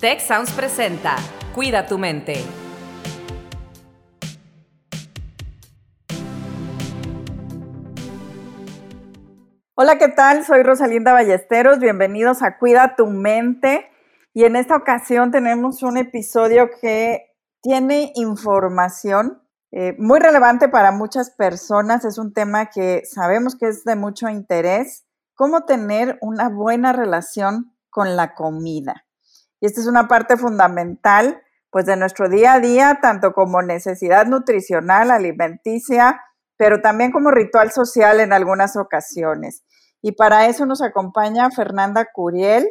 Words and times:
Tech 0.00 0.20
Sounds 0.20 0.52
presenta 0.52 1.16
Cuida 1.56 1.88
tu 1.88 1.98
mente. 1.98 2.34
Hola, 9.74 9.98
¿qué 9.98 10.06
tal? 10.06 10.44
Soy 10.44 10.62
Rosalinda 10.62 11.12
Ballesteros. 11.12 11.80
Bienvenidos 11.80 12.44
a 12.44 12.58
Cuida 12.58 12.94
tu 12.94 13.08
mente. 13.08 13.90
Y 14.32 14.44
en 14.44 14.54
esta 14.54 14.76
ocasión 14.76 15.32
tenemos 15.32 15.82
un 15.82 15.96
episodio 15.96 16.70
que 16.80 17.34
tiene 17.60 18.12
información 18.14 19.42
eh, 19.72 19.96
muy 19.98 20.20
relevante 20.20 20.68
para 20.68 20.92
muchas 20.92 21.32
personas. 21.32 22.04
Es 22.04 22.18
un 22.18 22.32
tema 22.32 22.66
que 22.66 23.02
sabemos 23.04 23.56
que 23.56 23.66
es 23.66 23.82
de 23.82 23.96
mucho 23.96 24.28
interés. 24.28 25.06
Cómo 25.34 25.64
tener 25.64 26.18
una 26.20 26.48
buena 26.48 26.92
relación 26.92 27.74
con 27.90 28.14
la 28.14 28.36
comida. 28.36 29.07
Y 29.60 29.66
esta 29.66 29.80
es 29.80 29.86
una 29.86 30.08
parte 30.08 30.36
fundamental 30.36 31.42
pues 31.70 31.84
de 31.86 31.96
nuestro 31.96 32.28
día 32.28 32.54
a 32.54 32.60
día, 32.60 32.98
tanto 33.02 33.32
como 33.32 33.60
necesidad 33.62 34.26
nutricional, 34.26 35.10
alimenticia, 35.10 36.22
pero 36.56 36.80
también 36.80 37.12
como 37.12 37.30
ritual 37.30 37.70
social 37.70 38.20
en 38.20 38.32
algunas 38.32 38.76
ocasiones. 38.76 39.62
Y 40.00 40.12
para 40.12 40.46
eso 40.46 40.64
nos 40.64 40.80
acompaña 40.80 41.50
Fernanda 41.50 42.06
Curiel. 42.12 42.68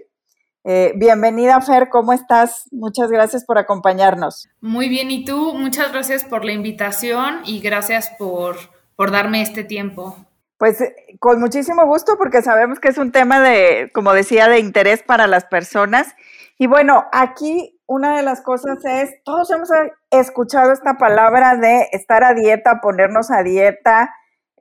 Eh, 0.64 0.94
bienvenida, 0.96 1.62
Fer, 1.62 1.90
¿cómo 1.90 2.12
estás? 2.12 2.64
Muchas 2.72 3.10
gracias 3.10 3.46
por 3.46 3.58
acompañarnos. 3.58 4.50
Muy 4.60 4.90
bien, 4.90 5.12
¿y 5.12 5.24
tú? 5.24 5.54
Muchas 5.54 5.92
gracias 5.92 6.26
por 6.26 6.44
la 6.44 6.52
invitación 6.52 7.42
y 7.46 7.60
gracias 7.62 8.12
por, 8.18 8.58
por 8.96 9.12
darme 9.12 9.42
este 9.42 9.64
tiempo. 9.64 10.18
Pues 10.58 10.82
eh, 10.82 10.96
con 11.20 11.40
muchísimo 11.40 11.86
gusto 11.86 12.18
porque 12.18 12.42
sabemos 12.42 12.80
que 12.80 12.90
es 12.90 12.98
un 12.98 13.12
tema 13.12 13.40
de, 13.40 13.92
como 13.94 14.12
decía, 14.14 14.50
de 14.50 14.60
interés 14.60 15.04
para 15.04 15.28
las 15.28 15.46
personas. 15.46 16.16
Y 16.58 16.68
bueno, 16.68 17.06
aquí 17.12 17.80
una 17.86 18.18
de 18.18 18.24
las 18.24 18.42
cosas 18.42 18.84
es, 18.84 19.12
todos 19.24 19.50
hemos 19.52 19.70
escuchado 20.10 20.72
esta 20.72 20.96
palabra 20.96 21.56
de 21.56 21.88
estar 21.92 22.24
a 22.24 22.34
dieta, 22.34 22.82
ponernos 22.82 23.30
a 23.32 23.44
dieta, 23.44 24.14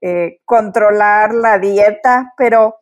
eh, 0.03 0.38
controlar 0.44 1.34
la 1.34 1.58
dieta, 1.58 2.34
pero 2.36 2.77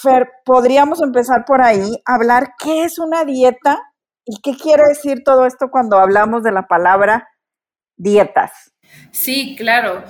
Fer, 0.00 0.30
podríamos 0.44 1.02
empezar 1.02 1.44
por 1.44 1.60
ahí, 1.60 2.00
hablar 2.06 2.52
qué 2.62 2.84
es 2.84 3.00
una 3.00 3.24
dieta 3.24 3.80
y 4.24 4.40
qué 4.40 4.56
quiere 4.56 4.84
decir 4.88 5.24
todo 5.24 5.44
esto 5.44 5.70
cuando 5.70 5.98
hablamos 5.98 6.44
de 6.44 6.52
la 6.52 6.68
palabra 6.68 7.28
dietas. 7.96 8.52
Sí, 9.10 9.56
claro. 9.56 10.04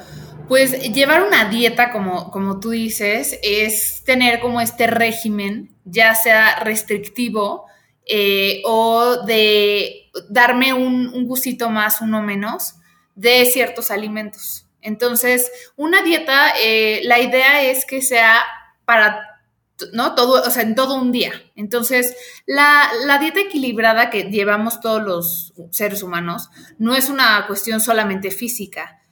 Pues 0.47 0.93
llevar 0.93 1.23
una 1.23 1.49
dieta, 1.49 1.91
como, 1.91 2.31
como 2.31 2.61
tú 2.61 2.71
dices, 2.71 3.39
es 3.43 4.05
tener 4.05 4.41
como 4.41 4.61
este 4.61 4.87
régimen, 4.87 5.75
ya 5.85 6.15
sea 6.15 6.57
restrictivo 6.61 7.67
eh, 8.07 8.63
o 8.65 9.25
de 9.25 10.11
darme 10.29 10.73
un, 10.73 11.27
gustito 11.27 11.71
más, 11.71 12.01
uno 12.01 12.23
menos, 12.23 12.75
de 13.15 13.45
ciertos 13.47 13.91
alimentos. 13.91 14.67
Entonces, 14.81 15.51
una 15.77 16.03
dieta, 16.03 16.53
eh, 16.61 17.03
la 17.05 17.21
idea 17.21 17.63
es 17.63 17.85
que 17.85 18.03
sea 18.03 18.43
para 18.85 19.29
¿no? 19.93 20.15
Todo, 20.15 20.43
o 20.47 20.51
sea, 20.51 20.63
en 20.63 20.77
todo 20.77 20.95
un 20.95 21.11
día. 21.11 21.33
Entonces, 21.57 22.15
la, 22.47 22.89
la, 23.05 23.19
dieta 23.19 23.41
equilibrada 23.41 24.11
que 24.11 24.25
llevamos 24.25 24.81
todos 24.81 25.03
los 25.03 25.55
seres 25.73 26.05
humanos 26.05 26.51
no 26.79 26.95
es 26.95 27.09
una 27.09 27.47
cuestión 27.49 27.81
solamente 27.81 28.31
física 28.31 29.03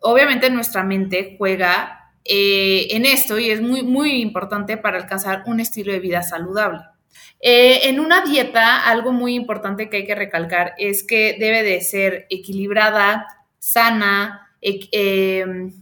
obviamente 0.00 0.50
nuestra 0.50 0.82
mente 0.82 1.36
juega 1.38 2.12
eh, 2.24 2.88
en 2.90 3.06
esto 3.06 3.38
y 3.38 3.50
es 3.50 3.60
muy, 3.60 3.82
muy 3.82 4.20
importante 4.20 4.76
para 4.76 4.98
alcanzar 4.98 5.44
un 5.46 5.60
estilo 5.60 5.92
de 5.92 6.00
vida 6.00 6.22
saludable. 6.22 6.80
Eh, 7.40 7.88
en 7.88 8.00
una 8.00 8.22
dieta, 8.22 8.88
algo 8.88 9.12
muy 9.12 9.34
importante 9.34 9.88
que 9.88 9.98
hay 9.98 10.06
que 10.06 10.14
recalcar 10.14 10.74
es 10.78 11.04
que 11.04 11.36
debe 11.38 11.62
de 11.62 11.80
ser 11.80 12.26
equilibrada, 12.30 13.26
sana, 13.58 14.48
em, 14.60 15.72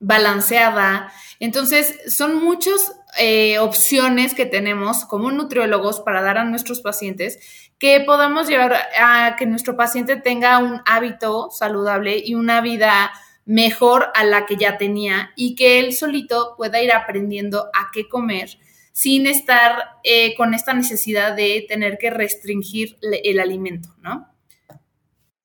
balanceada. 0.00 1.12
Entonces, 1.40 2.14
son 2.14 2.42
muchas 2.42 2.94
eh, 3.18 3.58
opciones 3.60 4.34
que 4.34 4.44
tenemos 4.44 5.04
como 5.04 5.30
nutriólogos 5.30 6.00
para 6.00 6.20
dar 6.20 6.38
a 6.38 6.44
nuestros 6.44 6.80
pacientes 6.80 7.38
que 7.78 8.00
podamos 8.00 8.48
llevar 8.48 8.74
a 8.98 9.36
que 9.38 9.46
nuestro 9.46 9.76
paciente 9.76 10.16
tenga 10.16 10.58
un 10.58 10.80
hábito 10.84 11.50
saludable 11.52 12.20
y 12.24 12.34
una 12.34 12.60
vida 12.60 13.12
mejor 13.44 14.10
a 14.14 14.24
la 14.24 14.46
que 14.46 14.56
ya 14.56 14.78
tenía 14.78 15.32
y 15.36 15.54
que 15.54 15.78
él 15.78 15.92
solito 15.92 16.54
pueda 16.56 16.82
ir 16.82 16.92
aprendiendo 16.92 17.66
a 17.74 17.90
qué 17.92 18.08
comer 18.08 18.58
sin 18.94 19.26
estar 19.26 19.98
eh, 20.04 20.36
con 20.36 20.54
esta 20.54 20.72
necesidad 20.72 21.34
de 21.34 21.66
tener 21.68 21.98
que 21.98 22.10
restringir 22.10 22.96
el 23.02 23.40
alimento, 23.40 23.88
¿no? 24.00 24.28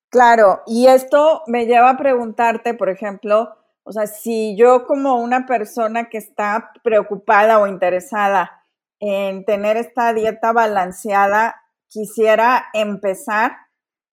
Claro, 0.08 0.62
y 0.66 0.86
esto 0.86 1.42
me 1.48 1.66
lleva 1.66 1.90
a 1.90 1.96
preguntarte, 1.96 2.74
por 2.74 2.90
ejemplo, 2.90 3.56
o 3.82 3.92
sea, 3.92 4.06
si 4.06 4.56
yo 4.56 4.86
como 4.86 5.16
una 5.16 5.46
persona 5.46 6.08
que 6.08 6.18
está 6.18 6.70
preocupada 6.84 7.58
o 7.58 7.66
interesada 7.66 8.64
en 9.00 9.44
tener 9.44 9.76
esta 9.76 10.14
dieta 10.14 10.52
balanceada, 10.52 11.56
quisiera 11.88 12.66
empezar, 12.72 13.56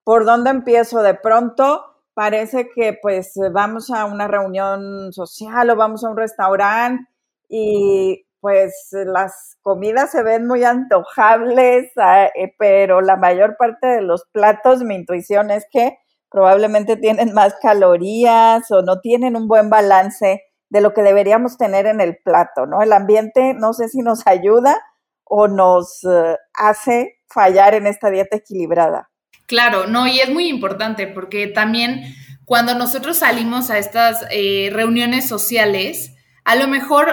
¿por 0.04 0.26
dónde 0.26 0.50
empiezo? 0.50 1.04
De 1.04 1.14
pronto, 1.14 1.84
parece 2.16 2.70
que 2.74 2.98
pues 3.00 3.34
vamos 3.54 3.92
a 3.92 4.06
una 4.06 4.28
reunión 4.28 5.14
social 5.14 5.70
o 5.70 5.76
vamos 5.76 6.04
a 6.04 6.10
un 6.10 6.18
restaurante 6.18 7.08
y 7.50 8.27
pues 8.40 8.90
las 8.92 9.58
comidas 9.62 10.12
se 10.12 10.24
ven 10.24 10.48
muy 10.48 10.64
antojables, 10.64 11.92
ah, 11.98 12.26
eh, 12.36 12.54
pero 12.58 13.02
la 13.02 13.16
mayor 13.16 13.58
parte 13.58 13.88
de 13.88 14.02
los 14.02 14.26
platos, 14.32 14.84
mi 14.84 14.96
intuición 14.96 15.52
es 15.52 15.66
que 15.72 15.98
probablemente 16.30 16.98
tienen 16.98 17.34
más 17.34 17.56
calorías 17.62 18.70
o 18.72 18.82
no 18.82 19.00
tienen 19.00 19.36
un 19.36 19.48
buen 19.48 19.70
balance 19.70 20.44
de 20.70 20.82
lo 20.82 20.94
que 20.94 21.02
deberíamos 21.02 21.58
tener 21.58 21.86
en 21.86 22.02
el 22.02 22.18
plato, 22.24 22.66
¿no? 22.66 22.82
El 22.82 22.94
ambiente 22.94 23.54
no 23.54 23.74
sé 23.74 23.88
si 23.88 24.00
nos 24.00 24.28
ayuda 24.28 24.78
o 25.24 25.48
nos 25.48 26.04
eh, 26.04 26.38
hace 26.54 27.20
fallar 27.28 27.74
en 27.74 27.88
esta 27.88 28.10
dieta 28.10 28.38
equilibrada. 28.38 29.10
Claro, 29.46 29.88
no, 29.88 30.08
y 30.08 30.20
es 30.20 30.30
muy 30.30 30.50
importante 30.50 31.08
porque 31.08 31.48
también 31.48 32.04
cuando 32.46 32.76
nosotros 32.76 33.18
salimos 33.18 33.70
a 33.70 33.78
estas 33.78 34.26
eh, 34.30 34.70
reuniones 34.74 35.28
sociales, 35.28 36.14
a 36.44 36.56
lo 36.56 36.68
mejor 36.68 37.08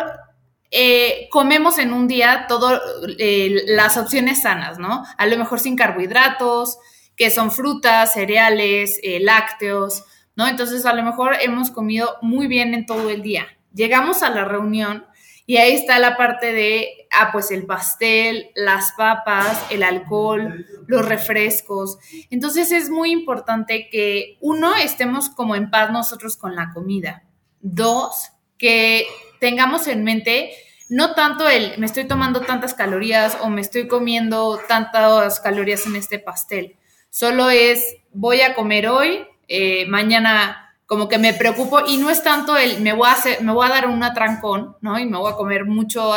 eh, 0.70 1.28
comemos 1.30 1.78
en 1.78 1.92
un 1.92 2.08
día 2.08 2.46
todas 2.48 2.80
eh, 3.18 3.62
las 3.66 3.96
opciones 3.96 4.42
sanas, 4.42 4.78
¿no? 4.78 5.04
A 5.16 5.26
lo 5.26 5.36
mejor 5.38 5.60
sin 5.60 5.76
carbohidratos, 5.76 6.78
que 7.16 7.30
son 7.30 7.50
frutas, 7.50 8.12
cereales, 8.12 9.00
lácteos, 9.20 10.04
¿no? 10.36 10.48
Entonces 10.48 10.84
a 10.84 10.94
lo 10.94 11.02
mejor 11.02 11.36
hemos 11.40 11.70
comido 11.70 12.16
muy 12.22 12.46
bien 12.46 12.74
en 12.74 12.86
todo 12.86 13.10
el 13.10 13.22
día. 13.22 13.46
Llegamos 13.72 14.22
a 14.22 14.30
la 14.30 14.44
reunión 14.44 15.06
y 15.46 15.58
ahí 15.58 15.74
está 15.74 15.98
la 15.98 16.16
parte 16.16 16.52
de, 16.52 17.06
ah, 17.10 17.30
pues 17.30 17.50
el 17.50 17.66
pastel, 17.66 18.50
las 18.54 18.92
papas, 18.92 19.62
el 19.70 19.82
alcohol, 19.82 20.64
los 20.86 21.06
refrescos. 21.06 21.98
Entonces 22.30 22.72
es 22.72 22.88
muy 22.88 23.10
importante 23.10 23.88
que, 23.90 24.38
uno, 24.40 24.74
estemos 24.74 25.28
como 25.28 25.54
en 25.54 25.70
paz 25.70 25.90
nosotros 25.90 26.36
con 26.38 26.56
la 26.56 26.72
comida. 26.72 27.24
Dos, 27.60 28.30
que 28.56 29.06
tengamos 29.40 29.86
en 29.86 30.04
mente 30.04 30.52
no 30.88 31.14
tanto 31.14 31.48
el 31.48 31.78
me 31.78 31.86
estoy 31.86 32.04
tomando 32.04 32.40
tantas 32.40 32.74
calorías 32.74 33.38
o 33.40 33.48
me 33.48 33.60
estoy 33.60 33.88
comiendo 33.88 34.60
tantas 34.68 35.40
calorías 35.40 35.86
en 35.86 35.96
este 35.96 36.18
pastel. 36.18 36.76
Solo 37.10 37.50
es 37.50 37.96
voy 38.12 38.42
a 38.42 38.54
comer 38.54 38.88
hoy, 38.88 39.26
eh, 39.48 39.86
mañana 39.86 40.64
como 40.86 41.08
que 41.08 41.18
me 41.18 41.32
preocupo 41.32 41.80
y 41.86 41.96
no 41.96 42.10
es 42.10 42.22
tanto 42.22 42.56
el 42.56 42.80
me 42.80 42.92
voy 42.92 43.08
a 43.08 43.12
hacer, 43.12 43.42
me 43.42 43.52
voy 43.52 43.66
a 43.66 43.70
dar 43.70 43.88
un 43.88 44.02
atrancón, 44.02 44.76
¿no? 44.80 44.98
Y 44.98 45.06
me 45.06 45.16
voy 45.16 45.32
a 45.32 45.36
comer 45.36 45.64
mucho 45.64 46.12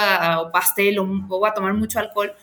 pastel 0.51 0.99
o, 0.99 1.05
voy 1.05 1.49
a 1.49 1.53
tomar 1.53 1.73
mucho 1.73 1.99
alcohol. 1.99 2.33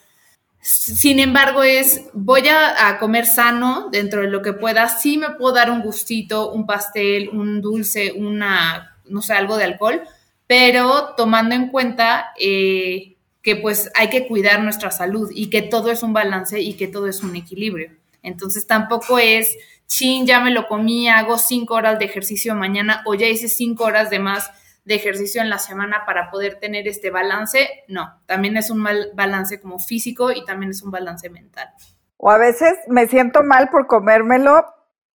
Sin 0.60 1.20
embargo, 1.20 1.62
es 1.62 2.04
voy 2.14 2.48
a, 2.48 2.99
comer 2.99 3.26
sano 3.26 3.90
dentro 3.90 4.22
de 4.22 4.28
lo 4.28 4.40
que 4.40 4.54
pueda. 4.54 4.88
Sí 4.88 5.19
me 5.19 5.31
puedo 5.31 5.54
dar 5.54 5.70
un 5.70 5.82
gustito, 5.82 6.50
un 6.52 6.66
pastel, 6.66 7.28
un 7.28 7.60
dulce, 7.60 8.12
una, 8.12 8.96
no 9.04 9.20
sé, 9.20 9.34
algo 9.34 9.58
de 9.58 9.64
alcohol, 9.64 10.02
pero 10.46 11.14
tomando 11.17 11.55
en 11.55 11.69
cuenta 11.69 12.32
eh, 12.38 13.17
que 13.43 13.56
pues 13.56 13.91
hay 13.94 14.08
que 14.08 14.26
cuidar 14.26 14.62
nuestra 14.62 14.91
salud 14.91 15.31
y 15.32 15.50
que 15.50 15.62
todo 15.62 15.91
es 15.91 16.02
un 16.02 16.12
balance 16.12 16.61
y 16.61 16.75
que 16.75 16.88
todo 16.88 17.06
es 17.06 17.23
un 17.23 17.37
equilibrio. 17.37 17.91
Entonces 18.23 18.67
tampoco 18.67 19.19
es 19.19 19.55
chin, 19.87 20.26
ya 20.26 20.41
me 20.41 20.50
lo 20.50 20.67
comí, 20.67 21.08
hago 21.08 21.38
cinco 21.38 21.75
horas 21.75 21.99
de 21.99 22.06
ejercicio 22.06 22.55
mañana 22.55 23.02
o 23.06 23.14
ya 23.14 23.26
hice 23.26 23.49
cinco 23.49 23.85
horas 23.85 24.11
de 24.11 24.19
más 24.19 24.50
de 24.85 24.94
ejercicio 24.94 25.41
en 25.41 25.50
la 25.50 25.58
semana 25.58 26.05
para 26.06 26.31
poder 26.31 26.58
tener 26.58 26.88
este 26.88 27.11
balance. 27.11 27.69
No, 27.88 28.20
también 28.26 28.56
es 28.56 28.70
un 28.70 28.79
mal 28.79 29.11
balance 29.14 29.61
como 29.61 29.79
físico 29.79 30.31
y 30.31 30.44
también 30.44 30.70
es 30.70 30.82
un 30.82 30.90
balance 30.90 31.29
mental. 31.31 31.70
O 32.17 32.31
a 32.31 32.38
veces 32.38 32.73
me 32.88 33.06
siento 33.06 33.43
mal 33.43 33.69
por 33.70 33.87
comérmelo, 33.87 34.64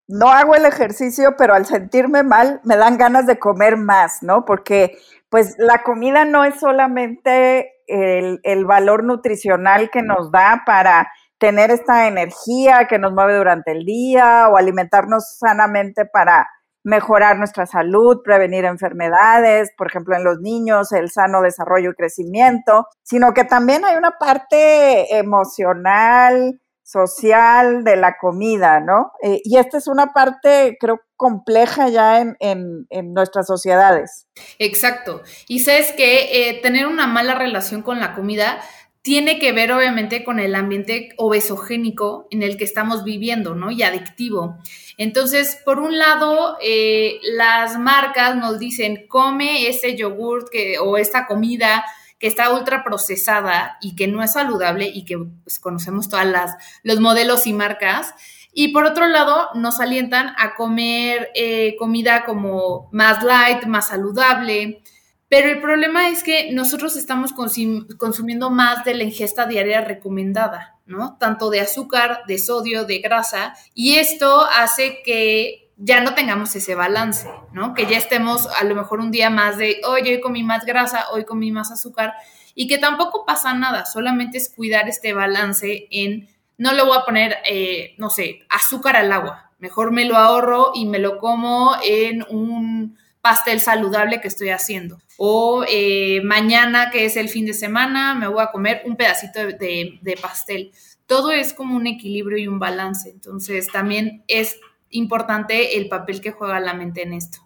no 0.07 0.29
hago 0.31 0.55
el 0.55 0.65
ejercicio, 0.65 1.35
pero 1.37 1.53
al 1.53 1.65
sentirme 1.65 2.23
mal 2.23 2.61
me 2.63 2.75
dan 2.77 2.97
ganas 2.97 3.27
de 3.27 3.37
comer 3.37 3.77
más, 3.77 4.23
¿no? 4.23 4.43
Porque 4.43 4.97
pues 5.29 5.55
la 5.57 5.83
comida 5.83 6.25
no 6.25 6.43
es 6.43 6.59
solamente 6.59 7.71
el, 7.87 8.65
valor 8.65 9.03
nutricional 9.03 9.89
que 9.89 10.01
nos 10.01 10.31
da 10.31 10.63
para 10.65 11.11
tener 11.39 11.71
esta 11.71 12.07
energía 12.07 12.87
que 12.87 12.99
nos 12.99 13.13
mueve 13.13 13.37
durante 13.37 13.71
el 13.71 13.85
día 13.85 14.47
o 14.49 14.57
alimentarnos 14.57 15.37
sanamente 15.37 16.05
para 16.05 16.47
mejorar 16.83 17.37
nuestra 17.37 17.65
salud, 17.65 18.21
prevenir 18.23 18.65
enfermedades, 18.65 19.71
por 19.77 19.87
ejemplo, 19.87 20.15
en 20.15 20.23
los 20.23 20.39
niños, 20.39 20.91
el 20.91 21.11
sano 21.11 21.41
desarrollo 21.41 21.91
y 21.91 21.95
crecimiento, 21.95 22.87
sino 23.03 23.33
que 23.33 23.43
también 23.43 23.85
hay 23.85 23.95
una 23.95 24.11
parte 24.19 25.17
emocional, 25.17 26.59
social 26.89 27.83
de 27.83 27.95
la 27.95 28.17
comida, 28.17 28.79
¿no? 28.79 29.11
Eh, 29.21 29.41
y 29.43 29.57
esta 29.57 29.77
es 29.77 29.87
una 29.87 30.07
parte, 30.07 30.75
creo, 30.79 31.01
compleja 31.15 31.89
ya 31.89 32.19
en, 32.19 32.35
en, 32.39 33.13
nuestras 33.13 33.45
sociedades. 33.45 34.27
Exacto. 34.57 35.21
Y 35.47 35.59
sabes 35.59 35.91
que 35.91 36.49
eh, 36.49 36.59
tener 36.63 36.87
una 36.87 37.05
mala 37.05 37.35
relación 37.35 37.83
con 37.83 37.99
la 37.99 38.15
comida 38.15 38.59
tiene 39.01 39.39
que 39.39 39.51
ver 39.51 39.71
obviamente 39.71 40.23
con 40.23 40.39
el 40.39 40.55
ambiente 40.55 41.09
obesogénico 41.17 42.27
en 42.31 42.41
el 42.41 42.57
que 42.57 42.63
estamos 42.63 43.03
viviendo, 43.03 43.53
¿no? 43.55 43.69
Y 43.71 43.83
adictivo. 43.83 44.57
Entonces, 44.97 45.59
por 45.63 45.79
un 45.79 45.97
lado, 45.97 46.57
eh, 46.61 47.19
las 47.21 47.77
marcas 47.77 48.35
nos 48.35 48.59
dicen, 48.59 49.05
come 49.07 49.67
ese 49.67 49.95
yogurt 49.95 50.49
que, 50.51 50.79
o 50.79 50.97
esta 50.97 51.27
comida 51.27 51.85
que 52.19 52.27
está 52.27 52.51
ultra 52.53 52.83
procesada 52.83 53.77
y 53.81 53.95
que 53.95 54.07
no 54.07 54.21
es 54.21 54.33
saludable 54.33 54.87
y 54.87 55.05
que 55.05 55.17
pues, 55.17 55.57
conocemos 55.57 56.09
todas 56.09 56.25
las 56.25 56.55
los 56.83 56.99
modelos 56.99 57.47
y 57.47 57.53
marcas. 57.53 58.13
Y 58.51 58.69
por 58.69 58.85
otro 58.85 59.07
lado, 59.07 59.49
nos 59.55 59.79
alientan 59.79 60.33
a 60.37 60.55
comer 60.55 61.29
eh, 61.33 61.75
comida 61.77 62.25
como 62.25 62.89
más 62.91 63.23
light, 63.23 63.65
más 63.65 63.87
saludable. 63.87 64.81
Pero 65.29 65.49
el 65.49 65.61
problema 65.61 66.09
es 66.09 66.23
que 66.23 66.51
nosotros 66.51 66.95
estamos 66.95 67.31
consumiendo 67.33 68.49
más 68.49 68.83
de 68.83 68.95
la 68.95 69.03
ingesta 69.03 69.45
diaria 69.45 69.81
recomendada, 69.81 70.79
¿no? 70.87 71.17
Tanto 71.19 71.51
de 71.51 71.61
azúcar, 71.61 72.23
de 72.27 72.39
sodio, 72.39 72.85
de 72.85 72.97
grasa. 72.99 73.53
Y 73.75 73.97
esto 73.97 74.43
hace 74.43 75.03
que 75.05 75.68
ya 75.81 76.01
no 76.01 76.13
tengamos 76.13 76.53
ese 76.55 76.75
balance, 76.75 77.27
¿no? 77.53 77.73
Que 77.73 77.85
ya 77.85 77.97
estemos 77.97 78.47
a 78.47 78.65
lo 78.65 78.75
mejor 78.75 78.99
un 78.99 79.11
día 79.11 79.29
más 79.29 79.57
de, 79.57 79.79
hoy, 79.87 80.01
hoy 80.01 80.19
comí 80.19 80.43
más 80.43 80.65
grasa, 80.65 81.05
hoy 81.11 81.23
comí 81.23 81.51
más 81.51 81.71
azúcar, 81.71 82.13
y 82.53 82.67
que 82.67 82.77
tampoco 82.77 83.25
pasa 83.25 83.53
nada, 83.53 83.85
solamente 83.85 84.37
es 84.37 84.53
cuidar 84.53 84.89
este 84.89 85.13
balance 85.13 85.87
en, 85.89 86.27
no 86.57 86.73
le 86.73 86.83
voy 86.83 86.97
a 86.97 87.05
poner, 87.05 87.37
eh, 87.45 87.95
no 87.97 88.09
sé, 88.09 88.41
azúcar 88.49 88.97
al 88.97 89.11
agua, 89.13 89.51
mejor 89.57 89.93
me 89.93 90.03
lo 90.03 90.17
ahorro 90.17 90.71
y 90.75 90.85
me 90.85 90.99
lo 90.99 91.17
como 91.17 91.73
en 91.81 92.25
un 92.29 92.97
pastel 93.21 93.61
saludable 93.61 94.19
que 94.19 94.27
estoy 94.27 94.49
haciendo. 94.49 94.99
O 95.17 95.63
eh, 95.67 96.21
mañana, 96.23 96.91
que 96.91 97.05
es 97.05 97.15
el 97.15 97.29
fin 97.29 97.45
de 97.45 97.53
semana, 97.53 98.15
me 98.15 98.27
voy 98.27 98.41
a 98.41 98.51
comer 98.51 98.81
un 98.85 98.95
pedacito 98.95 99.39
de 99.39 100.19
pastel. 100.21 100.71
Todo 101.05 101.31
es 101.31 101.53
como 101.53 101.75
un 101.75 101.87
equilibrio 101.87 102.37
y 102.37 102.47
un 102.47 102.59
balance. 102.59 103.09
Entonces, 103.09 103.67
también 103.67 104.23
es 104.27 104.57
importante 104.91 105.77
el 105.77 105.89
papel 105.89 106.21
que 106.21 106.31
juega 106.31 106.59
la 106.59 106.73
mente 106.73 107.03
en 107.03 107.13
esto. 107.13 107.39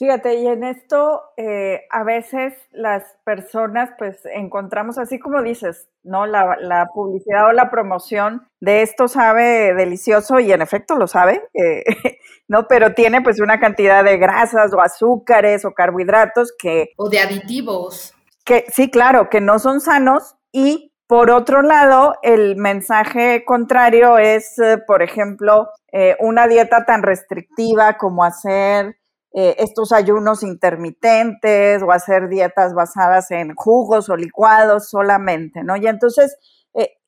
Fíjate, 0.00 0.36
y 0.36 0.46
en 0.46 0.64
esto 0.64 1.24
eh, 1.36 1.82
a 1.90 2.04
veces 2.04 2.54
las 2.72 3.18
personas 3.22 3.90
pues 3.98 4.16
encontramos, 4.34 4.96
así 4.96 5.18
como 5.18 5.42
dices, 5.42 5.90
¿no? 6.02 6.24
La, 6.24 6.88
publicidad 6.94 7.48
o 7.48 7.52
la 7.52 7.70
promoción 7.70 8.48
de 8.60 8.80
esto 8.80 9.08
sabe 9.08 9.74
delicioso 9.74 10.40
y 10.40 10.52
en 10.52 10.62
efecto 10.62 10.96
lo 10.96 11.06
sabe, 11.06 11.42
eh, 11.52 11.84
¿no? 12.48 12.66
Pero 12.66 12.94
tiene 12.94 13.20
pues 13.20 13.42
una 13.42 13.60
cantidad 13.60 14.02
de 14.02 14.16
grasas 14.16 14.72
o 14.72 14.80
azúcares 14.80 15.66
o 15.66 15.72
carbohidratos 15.72 16.54
que... 16.58 16.92
O 16.96 17.10
de 17.10 17.18
aditivos. 17.18 18.14
Que 18.42 18.64
sí, 18.72 18.90
claro, 18.90 19.28
que 19.28 19.42
no 19.42 19.58
son 19.58 19.82
sanos 19.82 20.34
y 20.50 20.89
por 21.10 21.32
otro 21.32 21.62
lado, 21.62 22.14
el 22.22 22.54
mensaje 22.54 23.44
contrario 23.44 24.16
es, 24.18 24.56
eh, 24.60 24.78
por 24.86 25.02
ejemplo, 25.02 25.68
eh, 25.90 26.16
una 26.20 26.46
dieta 26.46 26.84
tan 26.86 27.02
restrictiva 27.02 27.98
como 27.98 28.22
hacer 28.22 28.96
eh, 29.34 29.56
estos 29.58 29.90
ayunos 29.90 30.44
intermitentes 30.44 31.82
o 31.82 31.90
hacer 31.90 32.28
dietas 32.28 32.74
basadas 32.74 33.32
en 33.32 33.56
jugos 33.56 34.08
o 34.08 34.14
licuados 34.14 34.88
solamente, 34.88 35.64
¿no? 35.64 35.76
Y 35.76 35.88
entonces, 35.88 36.36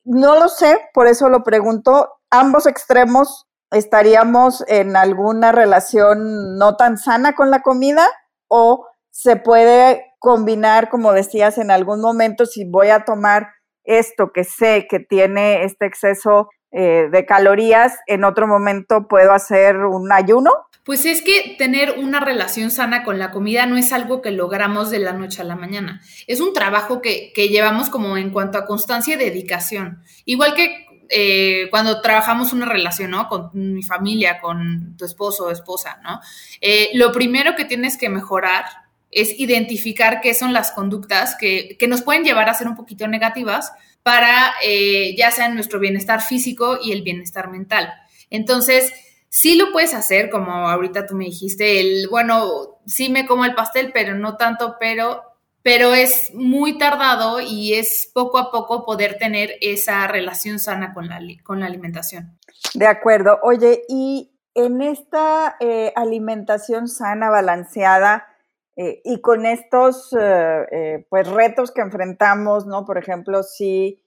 no 0.03 0.37
lo 0.37 0.49
sé, 0.49 0.81
por 0.93 1.07
eso 1.07 1.29
lo 1.29 1.43
pregunto, 1.43 2.09
ambos 2.29 2.67
extremos 2.67 3.47
estaríamos 3.71 4.65
en 4.67 4.97
alguna 4.97 5.53
relación 5.53 6.57
no 6.57 6.75
tan 6.75 6.97
sana 6.97 7.35
con 7.35 7.51
la 7.51 7.61
comida 7.61 8.05
o 8.49 8.85
se 9.11 9.37
puede 9.37 10.11
combinar, 10.19 10.89
como 10.89 11.13
decías 11.13 11.57
en 11.57 11.71
algún 11.71 12.01
momento, 12.01 12.45
si 12.45 12.69
voy 12.69 12.89
a 12.89 13.05
tomar 13.05 13.47
esto 13.83 14.31
que 14.33 14.43
sé 14.43 14.87
que 14.89 14.99
tiene 14.99 15.63
este 15.63 15.85
exceso 15.85 16.49
eh, 16.71 17.07
de 17.11 17.25
calorías, 17.25 17.99
en 18.07 18.23
otro 18.23 18.47
momento 18.47 19.07
puedo 19.07 19.31
hacer 19.33 19.77
un 19.77 20.11
ayuno? 20.11 20.51
Pues 20.83 21.05
es 21.05 21.21
que 21.21 21.55
tener 21.57 21.95
una 21.97 22.19
relación 22.19 22.69
sana 22.69 23.03
con 23.03 23.17
la 23.17 23.31
comida 23.31 23.65
no 23.65 23.77
es 23.77 23.93
algo 23.93 24.21
que 24.21 24.31
logramos 24.31 24.89
de 24.89 24.99
la 24.99 25.13
noche 25.13 25.41
a 25.41 25.45
la 25.45 25.55
mañana. 25.55 26.01
Es 26.27 26.41
un 26.41 26.51
trabajo 26.51 27.01
que, 27.01 27.31
llevamos 27.35 27.89
como 27.89 28.17
en 28.17 28.31
cuanto 28.31 28.57
a 28.57 28.65
constancia 28.65 29.13
y 29.13 29.17
dedicación. 29.17 30.03
Igual 30.25 30.55
que 30.55 30.85
eh, 31.09 31.67
cuando 31.69 32.01
trabajamos 32.01 32.51
una 32.51 32.65
relación, 32.65 33.11
¿no? 33.11 33.29
Con 33.29 33.51
mi 33.53 33.83
familia, 33.83 34.41
con 34.41 34.97
tu 34.97 35.05
esposo 35.05 35.45
o 35.45 35.51
esposa, 35.51 35.99
¿no? 36.03 36.19
Eh, 36.59 36.89
lo 36.95 37.13
primero 37.13 37.55
que 37.55 37.65
tienes 37.65 37.97
que 37.97 38.09
mejorar 38.09 38.65
es 39.15 39.39
identificar 39.39 40.21
qué 40.21 40.33
son 40.33 40.53
las 40.53 40.71
conductas 40.71 41.35
que, 41.35 41.77
nos 41.87 42.01
pueden 42.01 42.23
llevar 42.23 42.49
a 42.49 42.53
ser 42.53 42.67
un 42.67 42.75
poquito 42.75 43.07
negativas 43.07 43.71
para 44.03 44.53
eh, 44.63 45.15
ya 45.17 45.31
sea 45.31 45.49
nuestro 45.49 45.79
bienestar 45.79 46.21
físico 46.21 46.77
y 46.81 46.91
el 46.91 47.03
bienestar 47.03 47.49
mental. 47.49 47.93
Entonces, 48.29 48.91
sí 49.29 49.55
lo 49.55 49.71
puedes 49.71 49.93
hacer, 49.93 50.29
como 50.29 50.51
ahorita 50.51 51.05
tú 51.07 51.15
me 51.15 51.25
dijiste, 51.25 51.79
el, 51.79 52.07
bueno, 52.09 52.79
sí 52.85 53.09
me 53.09 53.25
como 53.25 53.45
el 53.45 53.55
pastel, 53.55 53.91
pero 53.93 54.15
no 54.15 54.37
tanto, 54.37 54.75
pero, 54.79 55.23
pero 55.61 55.93
es 55.93 56.33
muy 56.33 56.77
tardado 56.77 57.41
y 57.41 57.73
es 57.73 58.11
poco 58.13 58.37
a 58.37 58.51
poco 58.51 58.85
poder 58.85 59.17
tener 59.17 59.55
esa 59.61 60.07
relación 60.07 60.59
sana 60.59 60.93
con 60.93 61.07
la, 61.07 61.19
con 61.43 61.59
la 61.59 61.65
alimentación. 61.65 62.37
De 62.73 62.87
acuerdo. 62.87 63.39
Oye, 63.43 63.83
y 63.89 64.31
en 64.55 64.81
esta 64.81 65.55
eh, 65.59 65.91
alimentación 65.95 66.87
sana, 66.87 67.29
balanceada, 67.29 68.27
eh, 68.75 69.01
y 69.03 69.21
con 69.21 69.45
estos 69.45 70.11
eh, 70.19 70.65
eh, 70.71 71.05
pues 71.09 71.29
retos 71.29 71.71
que 71.71 71.81
enfrentamos, 71.81 72.65
¿no? 72.65 72.85
Por 72.85 72.97
ejemplo, 72.97 73.43
si 73.43 73.99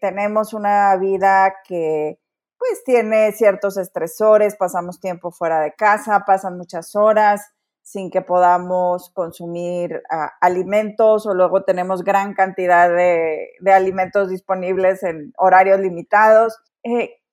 tenemos 0.00 0.54
una 0.54 0.96
vida 0.96 1.56
que 1.66 2.20
pues 2.56 2.84
tiene 2.84 3.32
ciertos 3.32 3.76
estresores, 3.78 4.54
pasamos 4.54 5.00
tiempo 5.00 5.32
fuera 5.32 5.60
de 5.60 5.74
casa, 5.74 6.22
pasan 6.24 6.56
muchas 6.56 6.94
horas 6.94 7.50
sin 7.82 8.12
que 8.12 8.22
podamos 8.22 9.10
consumir 9.10 10.02
ah, 10.08 10.32
alimentos 10.40 11.26
o 11.26 11.34
luego 11.34 11.64
tenemos 11.64 12.04
gran 12.04 12.34
cantidad 12.34 12.88
de, 12.88 13.54
de 13.58 13.72
alimentos 13.72 14.30
disponibles 14.30 15.02
en 15.02 15.32
horarios 15.36 15.80
limitados. 15.80 16.56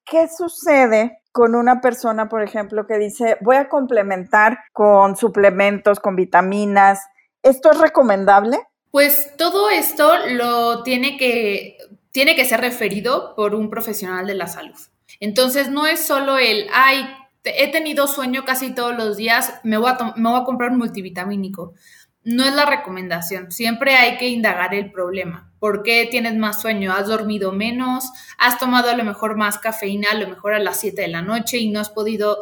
¿Qué 0.05 0.27
sucede 0.27 1.23
con 1.33 1.55
una 1.55 1.81
persona, 1.81 2.29
por 2.29 2.43
ejemplo, 2.43 2.85
que 2.85 2.99
dice, 2.99 3.37
voy 3.41 3.55
a 3.55 3.67
complementar 3.67 4.59
con 4.71 5.17
suplementos, 5.17 5.99
con 5.99 6.15
vitaminas. 6.15 6.99
¿Esto 7.41 7.71
es 7.71 7.79
recomendable? 7.79 8.59
Pues 8.91 9.35
todo 9.35 9.71
esto 9.71 10.13
lo 10.27 10.83
tiene 10.83 11.17
que, 11.17 11.77
tiene 12.11 12.35
que 12.35 12.45
ser 12.45 12.61
referido 12.61 13.33
por 13.35 13.55
un 13.55 13.71
profesional 13.71 14.27
de 14.27 14.35
la 14.35 14.47
salud. 14.47 14.77
Entonces 15.19 15.69
no 15.69 15.87
es 15.87 16.05
solo 16.05 16.37
el, 16.37 16.67
ay, 16.71 17.03
he 17.43 17.71
tenido 17.71 18.05
sueño 18.05 18.45
casi 18.45 18.75
todos 18.75 18.95
los 18.95 19.17
días, 19.17 19.59
me 19.63 19.77
voy 19.77 19.89
a, 19.89 20.13
me 20.15 20.29
voy 20.29 20.39
a 20.39 20.45
comprar 20.45 20.69
un 20.69 20.77
multivitamínico 20.77 21.73
no 22.23 22.43
es 22.43 22.53
la 22.53 22.65
recomendación. 22.65 23.51
Siempre 23.51 23.95
hay 23.95 24.17
que 24.17 24.29
indagar 24.29 24.73
el 24.73 24.91
problema. 24.91 25.51
¿Por 25.63 25.81
qué 25.81 26.09
tienes 26.11 26.35
más 26.35 26.61
sueño? 26.61 26.91
¿Has 26.91 27.07
dormido 27.07 27.53
menos? 27.53 28.11
¿Has 28.37 28.59
tomado 28.59 28.89
a 28.89 28.97
lo 28.97 29.05
mejor 29.05 29.37
más 29.37 29.59
cafeína 29.59 30.11
a 30.11 30.15
lo 30.15 30.27
mejor 30.27 30.53
a 30.53 30.59
las 30.59 30.81
7 30.81 31.03
de 31.03 31.07
la 31.07 31.21
noche 31.21 31.57
y 31.57 31.69
no 31.69 31.79
has 31.79 31.89
podido 31.89 32.37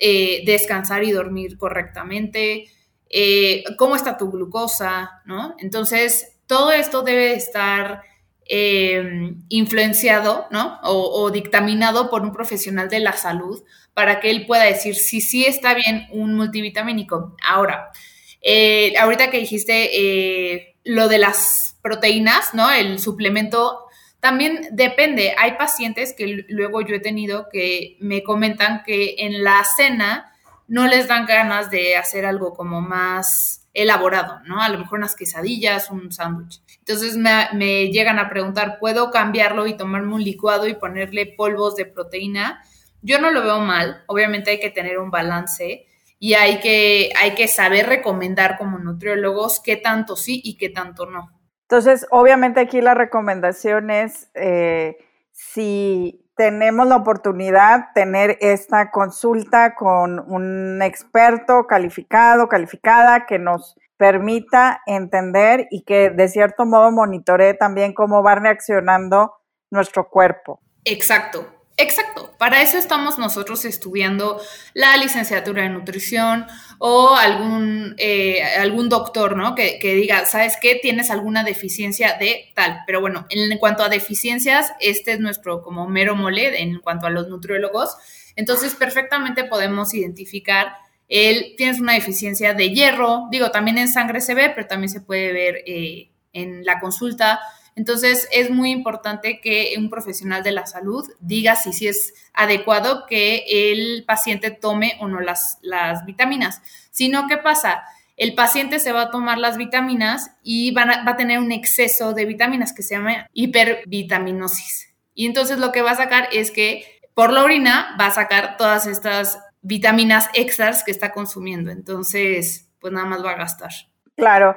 eh, 0.00 0.42
descansar 0.44 1.04
y 1.04 1.12
dormir 1.12 1.56
correctamente? 1.56 2.64
Eh, 3.08 3.62
¿Cómo 3.78 3.94
está 3.94 4.16
tu 4.16 4.28
glucosa? 4.28 5.22
¿No? 5.24 5.54
Entonces, 5.60 6.36
todo 6.48 6.72
esto 6.72 7.02
debe 7.02 7.34
estar 7.34 8.02
eh, 8.44 9.36
influenciado, 9.50 10.48
¿no? 10.50 10.80
O, 10.82 11.30
dictaminado 11.30 12.10
por 12.10 12.22
un 12.22 12.32
profesional 12.32 12.88
de 12.88 12.98
la 12.98 13.12
salud 13.12 13.62
para 13.94 14.18
que 14.18 14.32
él 14.32 14.46
pueda 14.46 14.64
decir 14.64 14.96
si 14.96 15.20
sí 15.20 15.44
está 15.44 15.74
bien 15.74 16.08
un 16.10 16.34
multivitamínico. 16.34 17.36
Ahora, 17.46 17.92
eh, 18.40 18.94
ahorita 18.98 19.30
que 19.30 19.38
dijiste 19.38 20.74
lo 20.82 21.06
de 21.06 21.18
las 21.18 21.73
proteínas, 21.84 22.54
¿no? 22.54 22.70
El 22.70 22.98
suplemento 22.98 23.84
también 24.18 24.68
depende. 24.72 25.34
Hay 25.36 25.52
pacientes 25.52 26.14
que 26.16 26.46
luego 26.48 26.80
yo 26.80 26.94
he 26.94 27.00
tenido 27.00 27.50
que 27.52 27.98
me 28.00 28.22
comentan 28.22 28.82
que 28.84 29.16
en 29.18 29.44
la 29.44 29.62
cena 29.64 30.32
no 30.66 30.86
les 30.86 31.08
dan 31.08 31.26
ganas 31.26 31.70
de 31.70 31.98
hacer 31.98 32.24
algo 32.24 32.54
como 32.54 32.80
más 32.80 33.68
elaborado, 33.74 34.40
¿no? 34.46 34.62
A 34.62 34.70
lo 34.70 34.78
mejor 34.78 34.98
unas 34.98 35.14
quesadillas, 35.14 35.90
un 35.90 36.10
sándwich. 36.10 36.62
Entonces 36.78 37.18
me, 37.18 37.48
me, 37.52 37.90
llegan 37.90 38.18
a 38.18 38.30
preguntar, 38.30 38.78
¿puedo 38.78 39.10
cambiarlo 39.10 39.66
y 39.66 39.76
tomarme 39.76 40.14
un 40.14 40.24
licuado 40.24 40.66
y 40.66 40.74
ponerle 40.74 41.26
polvos 41.26 41.76
de 41.76 41.84
proteína? 41.84 42.62
Yo 43.02 43.20
no 43.20 43.30
lo 43.30 43.42
veo 43.42 43.60
mal, 43.60 44.04
obviamente 44.06 44.52
hay 44.52 44.60
que 44.60 44.70
tener 44.70 44.98
un 44.98 45.10
balance 45.10 45.86
y 46.18 46.32
hay 46.32 46.60
que, 46.60 47.12
hay 47.20 47.34
que 47.34 47.46
saber 47.46 47.86
recomendar 47.86 48.56
como 48.56 48.78
nutriólogos 48.78 49.60
qué 49.60 49.76
tanto 49.76 50.16
sí 50.16 50.40
y 50.42 50.56
qué 50.56 50.70
tanto 50.70 51.04
no. 51.04 51.30
Entonces, 51.68 52.06
obviamente 52.10 52.60
aquí 52.60 52.80
la 52.80 52.94
recomendación 52.94 53.90
es, 53.90 54.30
eh, 54.34 54.96
si 55.32 56.24
tenemos 56.36 56.86
la 56.86 56.96
oportunidad, 56.96 57.86
tener 57.94 58.36
esta 58.40 58.90
consulta 58.90 59.74
con 59.74 60.18
un 60.18 60.82
experto 60.82 61.66
calificado, 61.66 62.48
calificada, 62.48 63.26
que 63.26 63.38
nos 63.38 63.76
permita 63.96 64.82
entender 64.86 65.68
y 65.70 65.84
que 65.84 66.10
de 66.10 66.28
cierto 66.28 66.66
modo 66.66 66.90
monitoree 66.90 67.54
también 67.54 67.94
cómo 67.94 68.22
va 68.22 68.34
reaccionando 68.34 69.34
nuestro 69.70 70.08
cuerpo. 70.10 70.60
Exacto. 70.84 71.46
Exacto, 71.76 72.32
para 72.38 72.62
eso 72.62 72.78
estamos 72.78 73.18
nosotros 73.18 73.64
estudiando 73.64 74.40
la 74.74 74.96
licenciatura 74.96 75.64
en 75.64 75.74
nutrición 75.74 76.46
o 76.78 77.16
algún, 77.16 77.96
eh, 77.98 78.44
algún 78.58 78.88
doctor, 78.88 79.36
¿no? 79.36 79.56
Que, 79.56 79.80
que, 79.80 79.94
diga, 79.94 80.24
¿sabes 80.24 80.56
qué? 80.62 80.78
Tienes 80.80 81.10
alguna 81.10 81.42
deficiencia 81.42 82.16
de 82.16 82.52
tal. 82.54 82.82
Pero 82.86 83.00
bueno, 83.00 83.26
en, 83.28 83.58
cuanto 83.58 83.82
a 83.82 83.88
deficiencias, 83.88 84.72
este 84.78 85.14
es 85.14 85.20
nuestro 85.20 85.62
como 85.62 85.88
mero 85.88 86.14
mole 86.14 86.62
en 86.62 86.78
cuanto 86.78 87.08
a 87.08 87.10
los 87.10 87.26
nutriólogos. 87.28 87.96
Entonces, 88.36 88.76
perfectamente 88.76 89.42
podemos 89.42 89.94
identificar 89.94 90.76
el, 91.08 91.54
tienes 91.56 91.80
una 91.80 91.94
deficiencia 91.94 92.54
de 92.54 92.70
hierro, 92.70 93.26
digo, 93.32 93.50
también 93.50 93.78
en 93.78 93.88
sangre 93.88 94.20
se 94.20 94.34
ve, 94.34 94.50
pero 94.50 94.68
también 94.68 94.90
se 94.90 95.00
puede 95.00 95.32
ver 95.32 95.56
eh, 95.66 96.10
en 96.32 96.64
la 96.64 96.78
consulta 96.78 97.40
entonces, 97.76 98.28
es 98.30 98.50
muy 98.50 98.70
importante 98.70 99.40
que 99.40 99.74
un 99.76 99.90
profesional 99.90 100.42
de 100.42 100.52
la 100.52 100.66
salud 100.66 101.10
diga 101.18 101.56
si, 101.56 101.72
si 101.72 101.88
es 101.88 102.14
adecuado 102.32 103.04
que 103.06 103.44
el 103.48 104.04
paciente 104.06 104.50
tome 104.50 104.96
o 105.00 105.08
no 105.08 105.20
las, 105.20 105.58
las 105.62 106.04
vitaminas. 106.04 106.62
Si 106.90 107.08
no, 107.08 107.26
¿qué 107.26 107.36
pasa? 107.36 107.82
El 108.16 108.34
paciente 108.36 108.78
se 108.78 108.92
va 108.92 109.02
a 109.02 109.10
tomar 109.10 109.38
las 109.38 109.56
vitaminas 109.56 110.30
y 110.44 110.70
va 110.70 111.02
a 111.04 111.16
tener 111.16 111.40
un 111.40 111.50
exceso 111.50 112.12
de 112.12 112.26
vitaminas 112.26 112.72
que 112.72 112.84
se 112.84 112.94
llama 112.94 113.28
hipervitaminosis. 113.32 114.94
Y 115.14 115.26
entonces 115.26 115.58
lo 115.58 115.72
que 115.72 115.82
va 115.82 115.92
a 115.92 115.96
sacar 115.96 116.28
es 116.32 116.52
que 116.52 117.00
por 117.14 117.32
la 117.32 117.42
orina 117.42 117.96
va 118.00 118.06
a 118.06 118.12
sacar 118.12 118.56
todas 118.56 118.86
estas 118.86 119.40
vitaminas 119.62 120.28
extras 120.34 120.84
que 120.84 120.92
está 120.92 121.10
consumiendo. 121.10 121.72
Entonces, 121.72 122.68
pues 122.78 122.92
nada 122.92 123.06
más 123.06 123.24
va 123.24 123.32
a 123.32 123.36
gastar. 123.36 123.70
Claro. 124.16 124.56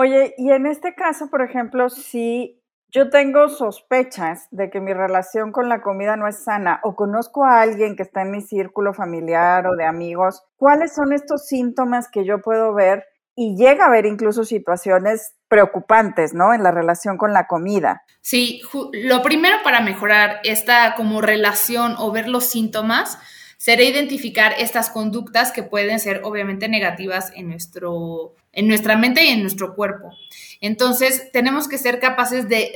Oye, 0.00 0.34
y 0.38 0.50
en 0.50 0.64
este 0.64 0.94
caso, 0.94 1.28
por 1.28 1.42
ejemplo, 1.42 1.90
si 1.90 2.58
yo 2.88 3.10
tengo 3.10 3.50
sospechas 3.50 4.48
de 4.50 4.70
que 4.70 4.80
mi 4.80 4.94
relación 4.94 5.52
con 5.52 5.68
la 5.68 5.82
comida 5.82 6.16
no 6.16 6.26
es 6.26 6.42
sana 6.42 6.80
o 6.84 6.96
conozco 6.96 7.44
a 7.44 7.60
alguien 7.60 7.96
que 7.96 8.04
está 8.04 8.22
en 8.22 8.30
mi 8.30 8.40
círculo 8.40 8.94
familiar 8.94 9.66
o 9.66 9.76
de 9.76 9.84
amigos, 9.84 10.42
¿cuáles 10.56 10.94
son 10.94 11.12
estos 11.12 11.46
síntomas 11.46 12.08
que 12.10 12.24
yo 12.24 12.40
puedo 12.40 12.72
ver? 12.72 13.04
Y 13.36 13.58
llega 13.58 13.84
a 13.84 13.88
haber 13.88 14.06
incluso 14.06 14.44
situaciones 14.44 15.34
preocupantes, 15.48 16.32
¿no? 16.32 16.54
En 16.54 16.62
la 16.62 16.70
relación 16.70 17.18
con 17.18 17.34
la 17.34 17.46
comida. 17.46 18.02
Sí, 18.22 18.62
lo 18.94 19.20
primero 19.20 19.58
para 19.62 19.82
mejorar 19.82 20.40
esta 20.44 20.94
como 20.94 21.20
relación 21.20 21.94
o 21.98 22.10
ver 22.10 22.26
los 22.26 22.44
síntomas 22.46 23.18
será 23.60 23.82
identificar 23.82 24.54
estas 24.58 24.88
conductas 24.88 25.52
que 25.52 25.62
pueden 25.62 26.00
ser 26.00 26.22
obviamente 26.24 26.66
negativas 26.66 27.30
en, 27.36 27.50
nuestro, 27.50 28.34
en 28.52 28.66
nuestra 28.66 28.96
mente 28.96 29.22
y 29.22 29.28
en 29.28 29.42
nuestro 29.42 29.74
cuerpo. 29.74 30.16
Entonces, 30.62 31.30
tenemos 31.30 31.68
que 31.68 31.76
ser 31.76 32.00
capaces 32.00 32.48
de, 32.48 32.72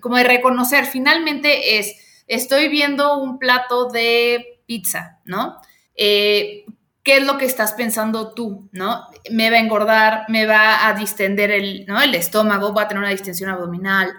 como 0.00 0.16
de 0.16 0.24
reconocer, 0.24 0.86
finalmente 0.86 1.78
es, 1.78 1.94
estoy 2.26 2.66
viendo 2.66 3.16
un 3.16 3.38
plato 3.38 3.90
de 3.90 4.60
pizza, 4.66 5.20
¿no? 5.24 5.56
Eh, 5.94 6.64
¿Qué 7.04 7.18
es 7.18 7.24
lo 7.24 7.38
que 7.38 7.44
estás 7.44 7.74
pensando 7.74 8.34
tú, 8.34 8.68
no? 8.72 9.06
Me 9.30 9.50
va 9.50 9.58
a 9.58 9.60
engordar, 9.60 10.24
me 10.26 10.46
va 10.46 10.88
a 10.88 10.94
distender 10.94 11.52
el, 11.52 11.86
¿no? 11.86 12.02
el 12.02 12.16
estómago, 12.16 12.74
va 12.74 12.82
a 12.82 12.88
tener 12.88 13.04
una 13.04 13.12
distensión 13.12 13.50
abdominal, 13.50 14.12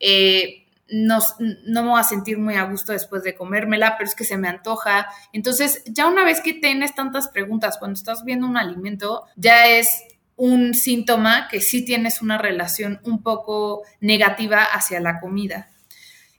eh, 0.00 0.65
no, 0.88 1.18
no, 1.38 1.82
me 1.82 1.90
voy 1.90 2.00
a 2.00 2.04
sentir 2.04 2.38
muy 2.38 2.54
a 2.54 2.64
gusto 2.64 2.92
después 2.92 3.22
de 3.22 3.34
comérmela, 3.34 3.96
pero 3.96 4.08
es 4.08 4.14
que 4.14 4.24
se 4.24 4.36
me 4.36 4.48
antoja. 4.48 5.08
Entonces, 5.32 5.82
ya 5.86 6.06
una 6.06 6.24
vez 6.24 6.40
que 6.40 6.54
tienes 6.54 6.94
tantas 6.94 7.28
preguntas, 7.28 7.78
cuando 7.78 7.96
estás 7.98 8.24
viendo 8.24 8.46
un 8.46 8.56
alimento, 8.56 9.24
ya 9.36 9.66
es 9.66 10.04
un 10.36 10.74
síntoma 10.74 11.48
que 11.48 11.60
sí 11.60 11.84
tienes 11.84 12.22
una 12.22 12.38
relación 12.38 13.00
un 13.02 13.22
poco 13.22 13.82
negativa 14.00 14.62
hacia 14.62 15.00
la 15.00 15.18
comida. 15.18 15.70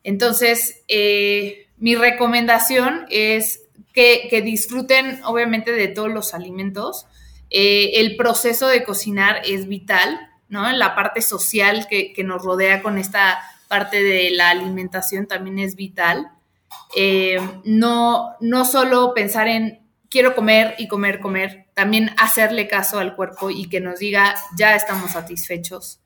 Entonces, 0.04 0.84
eh, 0.88 1.68
mi 1.77 1.96
recomendación 1.96 3.06
es 3.10 3.63
que, 3.94 4.42
disfruten, 4.46 5.20
obviamente, 5.25 5.72
de 5.72 5.88
todos 5.88 6.12
los 6.12 6.34
alimentos. 6.36 7.08
Eh, 7.50 7.94
el 7.96 8.16
proceso 8.16 8.68
de 8.68 8.84
cocinar 8.84 9.42
es 9.44 9.68
vital, 9.68 10.20
¿no? 10.48 10.72
La 10.72 10.96
parte 10.96 11.22
social 11.22 11.88
que 11.89 12.24
nos 12.24 12.44
rodea 12.44 12.84
con 12.84 13.00
esta 13.00 13.39
parte 13.68 14.04
de 14.04 14.32
la 14.32 14.50
alimentación 14.50 15.28
también 15.28 15.60
es 15.60 15.76
vital. 15.76 16.32
Eh, 16.96 17.40
no, 17.64 18.36
no 18.40 18.66
solo 18.66 19.14
pensar 19.14 19.48
en 19.48 19.80
quiero 20.10 20.36
comer 20.36 20.76
y 20.78 20.88
comer, 20.88 21.20
comer, 21.20 21.68
también 21.74 22.12
hacerle 22.18 22.68
caso 22.68 23.00
al 23.00 23.16
cuerpo 23.16 23.50
y 23.50 23.70
que 23.70 23.80
nos 23.80 24.00
diga 24.00 24.36
ya 24.58 24.76
estamos 24.76 25.12
satisfechos. 25.12 26.00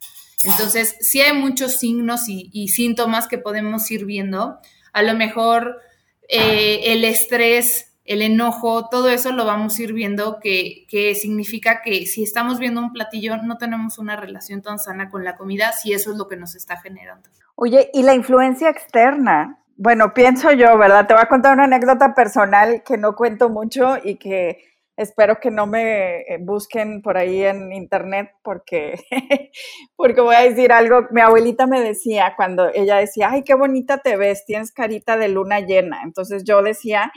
Entonces, 0.44 0.96
sí 1.02 1.22
hay 1.22 1.38
muchos 1.38 1.74
signos 1.78 2.28
y, 2.28 2.68
síntomas 2.70 3.28
que 3.28 3.38
podemos 3.38 3.90
ir 3.92 4.06
viendo. 4.06 4.58
A 4.92 5.04
lo 5.04 5.14
mejor 5.14 5.80
eh, 6.28 6.82
el 6.86 7.06
estrés 7.06 7.92
el 8.04 8.22
enojo, 8.22 8.90
todo 8.90 9.10
eso 9.10 9.32
lo 9.32 9.46
vamos 9.46 9.78
a 9.78 9.84
ir 9.84 9.94
viendo 9.94 10.40
que, 10.40 10.86
que, 10.90 11.14
significa 11.16 11.82
que 11.82 12.06
si 12.06 12.24
estamos 12.24 12.60
viendo 12.60 12.82
un 12.82 12.92
platillo 12.92 13.38
no 13.38 13.58
tenemos 13.58 14.00
una 14.00 14.16
relación 14.16 14.62
tan 14.62 14.80
sana 14.80 15.10
con 15.10 15.24
la 15.24 15.38
comida, 15.38 15.72
si 15.72 15.94
eso 15.94 16.12
es 16.12 16.18
lo 16.18 16.28
que 16.28 16.36
nos 16.36 16.56
está 16.56 16.78
generando. 16.78 17.30
Oye, 17.64 17.92
¿y 17.94 18.02
la 18.02 18.16
influencia 18.16 18.72
externa? 18.72 19.64
Bueno, 19.78 20.16
pienso 20.16 20.52
yo, 20.52 20.80
¿verdad? 20.80 21.06
Te 21.06 21.14
voy 21.14 21.22
a 21.22 21.30
contar 21.30 21.54
una 21.54 21.66
anécdota 21.66 22.16
personal 22.16 22.82
que 22.84 22.98
no 22.98 23.16
cuento 23.16 23.50
mucho 23.50 23.98
y 24.04 24.16
que 24.16 24.64
espero 24.98 25.40
que 25.40 25.52
no 25.52 25.68
me 25.68 26.22
eh, 26.22 26.40
busquen 26.40 27.04
por 27.04 27.18
ahí 27.18 27.44
en 27.44 27.72
internet 27.72 28.32
porque, 28.42 28.96
porque 29.96 30.22
voy 30.22 30.34
a 30.34 30.42
decir 30.42 30.72
algo. 30.72 31.06
Mi 31.12 31.22
abuelita 31.22 31.68
me 31.68 31.82
decía 31.82 32.34
cuando 32.36 32.68
ella 32.74 32.98
decía, 32.98 33.30
ay, 33.30 33.44
qué 33.44 33.54
bonita 33.54 34.00
te 34.00 34.18
ves, 34.18 34.44
tienes 34.44 34.72
carita 34.72 35.16
de 35.16 35.30
luna 35.30 35.60
llena. 35.60 36.02
Entonces 36.04 36.44
yo 36.44 36.64
decía, 36.64 37.12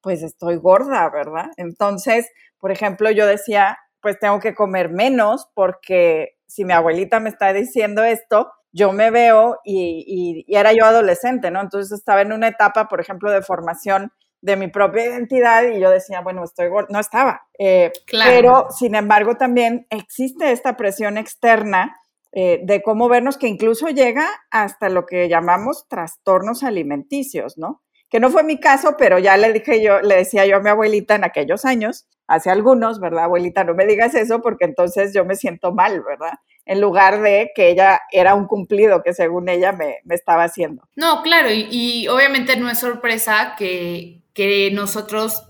pues 0.00 0.24
estoy 0.24 0.56
gorda, 0.56 1.08
¿verdad? 1.08 1.52
Entonces, 1.56 2.28
por 2.58 2.72
ejemplo, 2.72 3.12
yo 3.12 3.28
decía, 3.28 3.78
pues 4.00 4.18
tengo 4.18 4.40
que 4.40 4.56
comer 4.56 4.90
menos 4.90 5.48
porque 5.54 6.30
si 6.48 6.64
mi 6.64 6.72
abuelita 6.72 7.20
me 7.20 7.28
está 7.28 7.52
diciendo 7.52 8.02
esto, 8.02 8.50
yo 8.74 8.92
me 8.92 9.10
veo 9.10 9.60
y, 9.64 10.44
era 10.48 10.72
yo 10.72 10.84
adolescente, 10.84 11.50
¿no? 11.50 11.60
Entonces 11.60 11.96
estaba 11.96 12.22
en 12.22 12.32
una 12.32 12.48
etapa, 12.48 12.88
por 12.88 13.00
ejemplo, 13.00 13.30
de 13.30 13.40
formación 13.40 14.12
de 14.42 14.56
mi 14.56 14.68
propia 14.68 15.06
identidad 15.06 15.62
y 15.68 15.80
yo 15.80 15.90
decía, 15.90 16.20
bueno, 16.20 16.44
estoy 16.44 16.68
gorda, 16.68 16.88
no 16.90 16.98
estaba. 16.98 17.46
Eh, 17.58 17.92
claro. 18.04 18.30
Pero, 18.30 18.66
sin 18.70 18.96
embargo, 18.96 19.36
también 19.36 19.86
existe 19.90 20.50
esta 20.50 20.76
presión 20.76 21.16
externa 21.16 21.96
eh, 22.32 22.60
de 22.64 22.82
cómo 22.82 23.08
vernos 23.08 23.38
que 23.38 23.46
incluso 23.46 23.88
llega 23.88 24.26
hasta 24.50 24.88
lo 24.88 25.06
que 25.06 25.28
llamamos 25.28 25.86
trastornos 25.88 26.64
alimenticios, 26.64 27.56
¿no? 27.56 27.84
que 28.14 28.20
no 28.20 28.30
fue 28.30 28.44
mi 28.44 28.60
caso, 28.60 28.94
pero 28.96 29.18
ya 29.18 29.36
le 29.36 29.52
dije 29.52 29.82
yo, 29.82 30.00
le 30.00 30.14
decía 30.14 30.46
yo 30.46 30.58
a 30.58 30.60
mi 30.60 30.70
abuelita 30.70 31.16
en 31.16 31.24
aquellos 31.24 31.64
años, 31.64 32.06
hace 32.28 32.48
algunos, 32.48 33.00
¿verdad? 33.00 33.24
Abuelita, 33.24 33.64
no 33.64 33.74
me 33.74 33.86
digas 33.86 34.14
eso 34.14 34.40
porque 34.40 34.66
entonces 34.66 35.12
yo 35.12 35.24
me 35.24 35.34
siento 35.34 35.72
mal, 35.72 36.00
¿verdad? 36.00 36.34
En 36.66 36.80
lugar 36.80 37.20
de 37.20 37.50
que 37.54 37.70
ella 37.70 38.00
era 38.10 38.34
un 38.34 38.46
cumplido 38.46 39.02
que 39.02 39.12
según 39.12 39.48
ella 39.48 39.72
me, 39.72 39.96
estaba 40.10 40.44
haciendo. 40.44 40.88
No, 40.96 41.22
claro, 41.22 41.48
y, 41.50 42.08
obviamente 42.08 42.56
no 42.56 42.70
es 42.70 42.78
sorpresa 42.78 43.54
que, 43.58 44.22
que 44.32 44.70
nosotros 44.72 45.42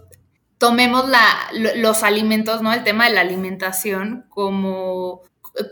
tomemos 0.59 1.09
la, 1.09 1.25
los 1.77 2.03
alimentos, 2.03 2.63
¿no? 2.63 2.73
El 2.73 2.85
tema 2.85 3.07
de 3.09 3.15
la 3.15 3.21
alimentación 3.21 4.27
como 4.29 5.23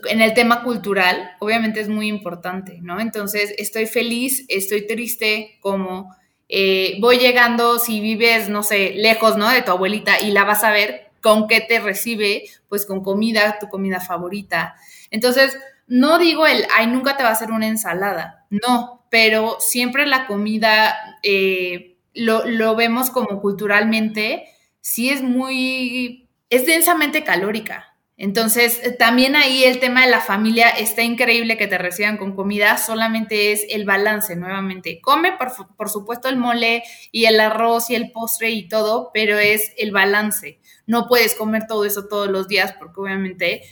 en 0.09 0.21
el 0.21 0.35
tema 0.35 0.63
cultural, 0.63 1.33
obviamente 1.41 1.81
es 1.81 1.89
muy 1.89 2.09
importante, 2.09 2.79
¿no? 2.83 3.01
Entonces, 3.01 3.55
estoy 3.59 3.87
feliz, 3.87 4.45
estoy 4.49 4.87
triste, 4.87 5.59
como 5.61 6.15
eh, 6.49 6.99
voy 7.01 7.19
llegando, 7.19 7.79
si 7.79 8.01
vives, 8.01 8.49
no 8.49 8.63
sé, 8.63 8.93
lejos, 8.95 9.37
¿no? 9.37 9.51
De 9.51 9.63
tu 9.63 9.73
abuelita 9.73 10.21
y 10.21 10.31
la 10.31 10.45
vas 10.45 10.63
a 10.63 10.71
ver, 10.71 11.11
¿con 11.21 11.49
qué 11.49 11.61
te 11.61 11.81
recibe? 11.81 12.45
Pues 12.69 12.87
con 12.87 13.03
comida, 13.03 13.59
tu 13.59 13.69
comida 13.69 14.01
favorita. 14.01 14.77
Entonces, 15.13 15.57
no 15.87 16.19
digo 16.19 16.47
el, 16.49 16.67
ay, 16.77 16.89
nunca 16.89 17.17
te 17.17 17.23
va 17.23 17.29
a 17.29 17.33
hacer 17.33 17.53
una 17.53 17.69
ensalada, 17.69 18.47
no, 18.51 19.07
pero 19.11 19.59
siempre 19.61 20.07
la 20.07 20.27
comida 20.27 20.97
eh, 21.23 21.97
lo, 22.15 22.45
lo 22.45 22.75
vemos 22.75 23.11
como 23.11 23.41
culturalmente, 23.41 24.49
sí 24.81 25.11
es 25.11 25.23
muy, 25.23 26.29
es 26.51 26.67
densamente 26.67 27.23
calórica. 27.23 27.93
Entonces, 28.23 28.97
también 28.99 29.35
ahí 29.35 29.65
el 29.65 29.81
tema 29.81 30.05
de 30.05 30.11
la 30.11 30.21
familia 30.21 30.69
está 30.69 31.03
increíble 31.03 31.57
que 31.57 31.67
te 31.67 31.77
reciban 31.77 32.19
con 32.19 32.37
comida, 32.37 32.79
solamente 32.79 33.51
es 33.51 33.67
el 33.69 33.85
balance 33.85 34.37
nuevamente. 34.37 35.01
Come, 35.01 35.33
por, 35.77 35.89
supuesto, 35.89 36.29
el 36.29 36.37
mole 36.37 36.85
y 37.11 37.25
el 37.25 37.41
arroz 37.41 37.91
y 37.91 37.97
el 37.97 38.13
postre 38.13 38.51
y 38.51 38.69
todo, 38.69 39.11
pero 39.13 39.39
es 39.39 39.73
el 39.77 39.91
balance. 39.91 40.61
No 40.87 41.09
puedes 41.09 41.35
comer 41.35 41.67
todo 41.67 41.85
eso 41.85 42.07
todos 42.07 42.29
los 42.29 42.47
días 42.47 42.75
porque 42.79 43.01
obviamente 43.01 43.63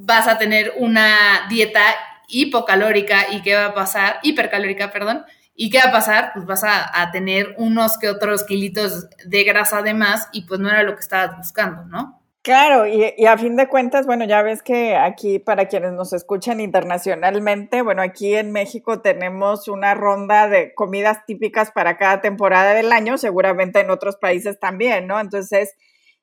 vas 0.00 0.28
a 0.28 0.38
tener 0.38 0.72
una 0.76 1.46
dieta 1.48 1.82
hipocalórica 2.28 3.32
y 3.32 3.42
qué 3.42 3.54
va 3.54 3.66
a 3.66 3.74
pasar, 3.74 4.18
hipercalórica, 4.22 4.90
perdón, 4.90 5.24
¿Y 5.60 5.70
qué 5.70 5.78
va 5.78 5.88
a 5.88 5.92
pasar? 5.92 6.30
Pues 6.34 6.46
vas 6.46 6.62
a, 6.62 7.10
tener 7.10 7.56
unos 7.58 7.98
que 7.98 8.08
otros 8.08 8.44
kilitos 8.44 9.08
de 9.26 9.42
grasa 9.42 9.82
de 9.82 9.92
más 9.92 10.28
y 10.30 10.42
pues 10.42 10.60
no 10.60 10.68
era 10.68 10.84
lo 10.84 10.94
que 10.94 11.00
estabas 11.00 11.36
buscando, 11.36 11.84
¿no? 11.84 12.22
Claro, 12.42 12.86
y, 12.86 13.26
a 13.26 13.36
fin 13.36 13.56
de 13.56 13.66
cuentas, 13.66 14.06
bueno, 14.06 14.24
ya 14.24 14.40
ves 14.42 14.62
que 14.62 14.94
aquí 14.94 15.40
para 15.40 15.66
quienes 15.66 15.94
nos 15.94 16.12
escuchan 16.12 16.60
internacionalmente, 16.60 17.82
bueno, 17.82 18.02
aquí 18.02 18.36
en 18.36 18.52
México 18.52 19.00
tenemos 19.00 19.66
una 19.66 19.96
ronda 19.96 20.46
de 20.46 20.72
comidas 20.74 21.26
típicas 21.26 21.72
para 21.72 21.96
cada 21.96 22.20
temporada 22.20 22.72
del 22.74 22.92
año, 22.92 23.18
seguramente 23.18 23.80
en 23.80 23.90
otros 23.90 24.14
países 24.14 24.60
también, 24.60 25.08
¿no? 25.08 25.18
Entonces, 25.18 25.74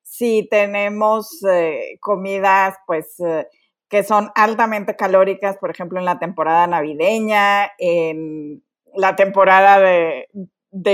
si 0.02 0.48
tenemos 0.50 1.44
eh, 1.44 1.98
comidas, 2.00 2.76
pues... 2.88 3.20
Eh, 3.20 3.48
que 3.90 4.04
son 4.04 4.32
altamente 4.36 4.96
calóricas, 4.96 5.58
por 5.58 5.70
ejemplo, 5.72 6.00
en 6.00 6.06
la 6.06 6.20
temporada 6.20 6.68
navideña, 6.68 7.72
en 7.78 8.64
la 8.96 9.16
temporada 9.16 9.80
de, 9.80 10.28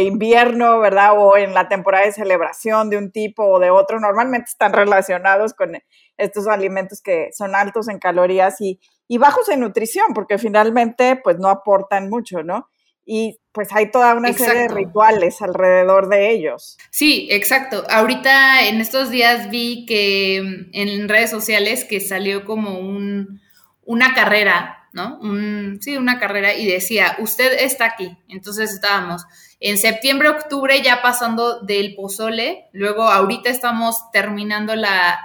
invierno, 0.04 0.80
¿verdad? 0.80 1.14
O 1.18 1.38
en 1.38 1.54
la 1.54 1.68
temporada 1.68 2.06
de 2.06 2.12
celebración 2.12 2.90
de 2.90 2.98
un 2.98 3.12
tipo 3.12 3.44
o 3.46 3.60
de 3.60 3.72
otro, 3.72 4.00
normalmente 4.00 4.50
están 4.50 4.74
relacionados 4.74 5.54
con 5.54 5.78
estos 6.18 6.48
alimentos 6.48 7.02
que 7.02 7.30
son 7.34 7.56
altos 7.56 7.88
en 7.88 8.00
calorías 8.00 8.58
y, 8.60 8.80
bajos 9.18 9.50
en 9.50 9.60
nutrición, 9.60 10.14
porque 10.14 10.38
finalmente 10.38 11.20
pues 11.22 11.38
no 11.38 11.50
aportan 11.50 12.10
mucho, 12.10 12.44
¿no? 12.44 12.70
Y 13.06 13.41
pues 13.52 13.70
hay 13.72 13.92
toda 13.92 14.16
una 14.16 14.32
serie 14.34 14.64
de 14.64 14.68
rituales 14.70 15.42
alrededor 15.42 16.10
de 16.10 16.32
ellos. 16.32 16.78
Sí, 16.90 17.28
exacto. 17.32 17.84
Ahorita 17.90 18.68
en 18.68 18.80
estos 18.80 19.10
días 19.10 19.50
vi 19.50 19.86
que 19.86 20.38
en 20.72 21.10
redes 21.10 21.30
sociales 21.30 21.86
que 21.86 22.00
salió 22.00 22.46
como 22.46 22.80
un, 22.80 23.42
una 23.84 24.14
carrera 24.14 24.82
¿no? 24.94 25.22
sí, 25.80 25.96
una 25.96 26.20
carrera 26.20 26.54
y 26.54 26.68
decía, 26.68 27.16
usted 27.20 27.54
está 27.60 27.86
aquí. 27.86 28.18
Entonces 28.28 28.74
estábamos 28.74 29.26
en 29.60 29.78
septiembre, 29.78 30.30
octubre 30.30 30.82
ya 30.82 31.02
pasando 31.02 31.62
del 31.62 31.96
pozole, 31.96 32.68
luego 32.74 33.04
ahorita 33.04 33.50
estamos 33.50 34.12
terminando 34.12 34.76
la, 34.76 35.20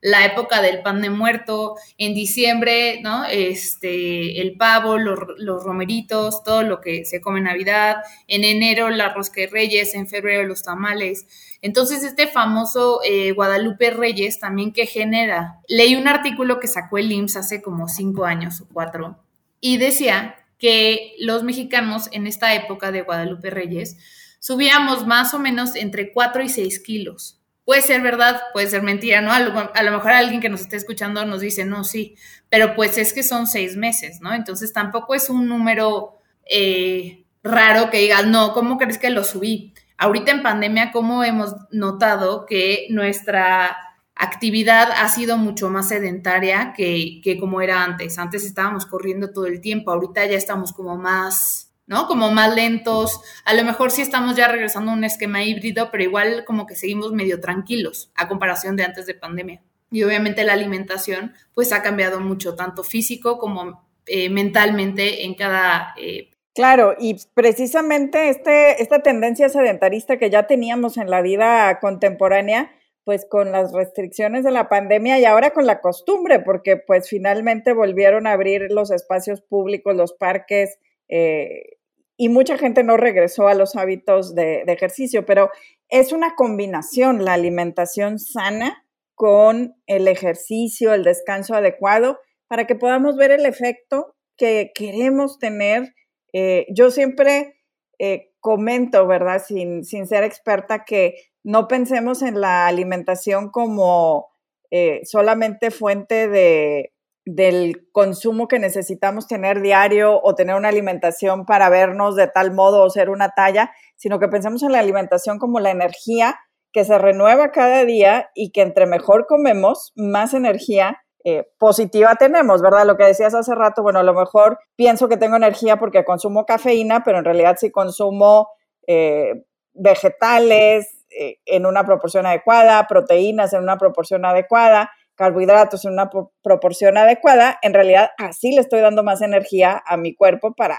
la 0.00 0.24
época 0.24 0.62
del 0.62 0.82
pan 0.82 1.02
de 1.02 1.10
muerto, 1.10 1.76
en 1.98 2.14
diciembre, 2.14 3.00
¿no? 3.02 3.24
Este, 3.26 4.40
el 4.40 4.56
pavo, 4.56 4.96
los, 4.98 5.62
romeritos, 5.62 6.42
todo 6.42 6.62
lo 6.62 6.80
que 6.80 7.04
se 7.04 7.20
come 7.20 7.38
en 7.38 7.44
Navidad, 7.44 7.96
en 8.26 8.44
enero 8.44 8.88
la 8.90 9.12
rosca 9.12 9.42
de 9.42 9.48
reyes, 9.48 9.94
en 9.94 10.08
febrero 10.08 10.46
los 10.48 10.62
tamales. 10.62 11.26
Entonces, 11.62 12.02
este 12.02 12.26
famoso 12.26 13.00
eh, 13.04 13.32
Guadalupe 13.32 13.90
Reyes 13.90 14.38
también 14.38 14.72
que 14.72 14.86
genera, 14.86 15.60
leí 15.68 15.96
un 15.96 16.08
artículo 16.08 16.60
que 16.60 16.68
sacó 16.68 16.98
el 16.98 17.12
IMSS 17.12 17.36
hace 17.36 17.62
como 17.62 17.88
cinco 17.88 18.24
años 18.24 18.60
o 18.62 18.68
cuatro 18.72 19.18
y 19.60 19.76
decía 19.76 20.36
que 20.58 21.14
los 21.18 21.42
mexicanos 21.42 22.08
en 22.12 22.26
esta 22.26 22.54
época 22.54 22.92
de 22.92 23.02
Guadalupe 23.02 23.50
Reyes 23.50 23.96
subíamos 24.38 25.06
más 25.06 25.34
o 25.34 25.38
menos 25.38 25.76
entre 25.76 26.12
4 26.12 26.42
y 26.42 26.48
6 26.48 26.80
kilos. 26.80 27.39
Puede 27.64 27.82
ser 27.82 28.00
verdad, 28.00 28.40
puede 28.52 28.66
ser 28.66 28.82
mentira, 28.82 29.20
¿no? 29.20 29.32
A 29.32 29.40
lo, 29.40 29.92
mejor 29.92 30.10
alguien 30.10 30.40
que 30.40 30.48
nos 30.48 30.62
esté 30.62 30.76
escuchando 30.76 31.24
nos 31.24 31.40
dice, 31.40 31.64
no, 31.64 31.84
sí, 31.84 32.16
pero 32.48 32.74
pues 32.74 32.98
es 32.98 33.12
que 33.12 33.22
son 33.22 33.46
seis 33.46 33.76
meses, 33.76 34.20
¿no? 34.20 34.34
Entonces 34.34 34.72
tampoco 34.72 35.14
es 35.14 35.30
un 35.30 35.46
número 35.46 36.18
eh, 36.46 37.24
raro 37.42 37.90
que 37.90 37.98
digas, 37.98 38.26
no, 38.26 38.52
¿cómo 38.54 38.78
crees 38.78 38.98
que 38.98 39.10
lo 39.10 39.24
subí? 39.24 39.72
Ahorita 39.98 40.32
en 40.32 40.42
pandemia, 40.42 40.92
¿cómo 40.92 41.22
hemos 41.22 41.54
notado 41.70 42.46
que 42.46 42.86
nuestra 42.90 43.76
actividad 44.14 44.90
ha 44.90 45.08
sido 45.08 45.36
mucho 45.36 45.70
más 45.70 45.88
sedentaria 45.88 46.72
que, 46.74 47.20
que 47.22 47.38
como 47.38 47.60
era 47.60 47.84
antes? 47.84 48.18
Antes 48.18 48.44
estábamos 48.44 48.86
corriendo 48.86 49.30
todo 49.30 49.46
el 49.46 49.60
tiempo, 49.60 49.92
ahorita 49.92 50.24
ya 50.26 50.36
estamos 50.36 50.72
como 50.72 50.96
más, 50.96 51.69
¿no? 51.90 52.06
Como 52.06 52.30
más 52.30 52.54
lentos. 52.54 53.20
A 53.44 53.52
lo 53.52 53.64
mejor 53.64 53.90
sí 53.90 54.00
estamos 54.00 54.36
ya 54.36 54.46
regresando 54.46 54.92
a 54.92 54.94
un 54.94 55.02
esquema 55.02 55.42
híbrido, 55.42 55.90
pero 55.90 56.04
igual 56.04 56.44
como 56.46 56.64
que 56.64 56.76
seguimos 56.76 57.12
medio 57.12 57.40
tranquilos 57.40 58.12
a 58.14 58.28
comparación 58.28 58.76
de 58.76 58.84
antes 58.84 59.06
de 59.06 59.14
pandemia. 59.14 59.60
Y 59.90 60.04
obviamente 60.04 60.44
la 60.44 60.52
alimentación 60.52 61.34
pues 61.52 61.72
ha 61.72 61.82
cambiado 61.82 62.20
mucho, 62.20 62.54
tanto 62.54 62.84
físico 62.84 63.38
como 63.38 63.84
eh, 64.06 64.30
mentalmente 64.30 65.24
en 65.24 65.34
cada 65.34 65.92
eh, 65.98 66.30
Claro, 66.54 66.94
y 66.98 67.16
precisamente 67.34 68.28
este, 68.28 68.80
esta 68.82 69.02
tendencia 69.02 69.48
sedentarista 69.48 70.16
que 70.16 70.30
ya 70.30 70.46
teníamos 70.46 70.96
en 70.96 71.10
la 71.10 71.22
vida 71.22 71.78
contemporánea, 71.80 72.70
pues 73.04 73.26
con 73.28 73.50
las 73.50 73.72
restricciones 73.72 74.44
de 74.44 74.50
la 74.52 74.68
pandemia 74.68 75.18
y 75.18 75.24
ahora 75.24 75.50
con 75.50 75.66
la 75.66 75.80
costumbre, 75.80 76.38
porque 76.38 76.76
pues 76.76 77.08
finalmente 77.08 77.72
volvieron 77.72 78.26
a 78.26 78.32
abrir 78.32 78.66
los 78.70 78.92
espacios 78.92 79.40
públicos, 79.40 79.96
los 79.96 80.12
parques, 80.12 80.78
eh, 81.08 81.79
y 82.22 82.28
mucha 82.28 82.58
gente 82.58 82.84
no 82.84 82.98
regresó 82.98 83.48
a 83.48 83.54
los 83.54 83.76
hábitos 83.76 84.34
de, 84.34 84.60
ejercicio, 84.66 85.24
pero 85.24 85.48
es 85.88 86.12
una 86.12 86.34
combinación 86.34 87.24
la 87.24 87.32
alimentación 87.32 88.18
sana 88.18 88.84
con 89.14 89.74
el 89.86 90.06
ejercicio, 90.06 90.92
el 90.92 91.02
descanso 91.02 91.54
adecuado, 91.54 92.18
para 92.46 92.66
que 92.66 92.74
podamos 92.74 93.16
ver 93.16 93.30
el 93.30 93.46
efecto 93.46 94.16
que 94.36 94.70
queremos 94.74 95.38
tener 95.38 95.94
eh, 96.34 96.66
yo 96.68 96.90
siempre 96.90 97.54
eh, 97.98 98.32
comento, 98.40 99.06
¿verdad? 99.06 99.42
Sin, 99.42 99.82
sin, 99.82 100.06
ser 100.06 100.22
experta, 100.22 100.84
que 100.84 101.14
no 101.42 101.68
pensemos 101.68 102.20
en 102.20 102.38
la 102.38 102.66
alimentación 102.66 103.50
como 103.50 104.28
eh, 104.70 105.00
solamente 105.04 105.70
fuente 105.70 106.28
de, 106.28 106.92
del 107.24 107.88
consumo 107.92 108.48
que 108.48 108.58
necesitamos 108.58 109.26
tener 109.26 109.60
diario 109.60 110.20
o 110.22 110.34
tener 110.34 110.56
una 110.56 110.68
alimentación 110.68 111.44
para 111.44 111.68
vernos 111.68 112.16
de 112.16 112.26
tal 112.26 112.52
modo 112.52 112.82
o 112.82 112.90
ser 112.90 113.10
una 113.10 113.30
talla, 113.30 113.72
sino 113.96 114.18
que 114.18 114.28
pensemos 114.28 114.62
en 114.62 114.72
la 114.72 114.78
alimentación 114.78 115.38
como 115.38 115.60
la 115.60 115.70
energía 115.70 116.38
que 116.72 116.84
se 116.84 116.98
renueva 116.98 117.50
cada 117.50 117.84
día 117.84 118.30
y 118.34 118.52
que 118.52 118.62
entre 118.62 118.86
mejor 118.86 119.26
comemos, 119.26 119.92
más 119.96 120.34
energía 120.34 121.02
eh, 121.24 121.46
positiva 121.58 122.14
tenemos, 122.14 122.62
¿verdad? 122.62 122.86
Lo 122.86 122.96
que 122.96 123.04
decías 123.04 123.34
hace 123.34 123.54
rato, 123.54 123.82
bueno, 123.82 123.98
a 123.98 124.04
lo 124.04 124.14
mejor 124.14 124.58
pienso 124.76 125.08
que 125.08 125.18
tengo 125.18 125.36
energía 125.36 125.76
porque 125.76 126.04
consumo 126.04 126.46
cafeína, 126.46 127.02
pero 127.04 127.18
en 127.18 127.24
realidad 127.24 127.56
si 127.58 127.70
consumo 127.70 128.48
eh, 128.86 129.44
vegetales 129.74 131.04
eh, 131.10 131.38
en 131.44 131.66
una 131.66 131.84
proporción 131.84 132.24
adecuada, 132.24 132.86
proteínas 132.86 133.52
en 133.52 133.62
una 133.62 133.76
proporción 133.76 134.24
adecuada, 134.24 134.90
carbohidratos 135.20 135.84
en 135.84 135.92
una 135.92 136.10
proporción 136.42 136.96
adecuada, 136.96 137.58
en 137.62 137.74
realidad 137.74 138.10
así 138.18 138.52
le 138.52 138.62
estoy 138.62 138.80
dando 138.80 139.04
más 139.04 139.20
energía 139.20 139.82
a 139.86 139.96
mi 139.96 140.14
cuerpo 140.14 140.54
para 140.54 140.78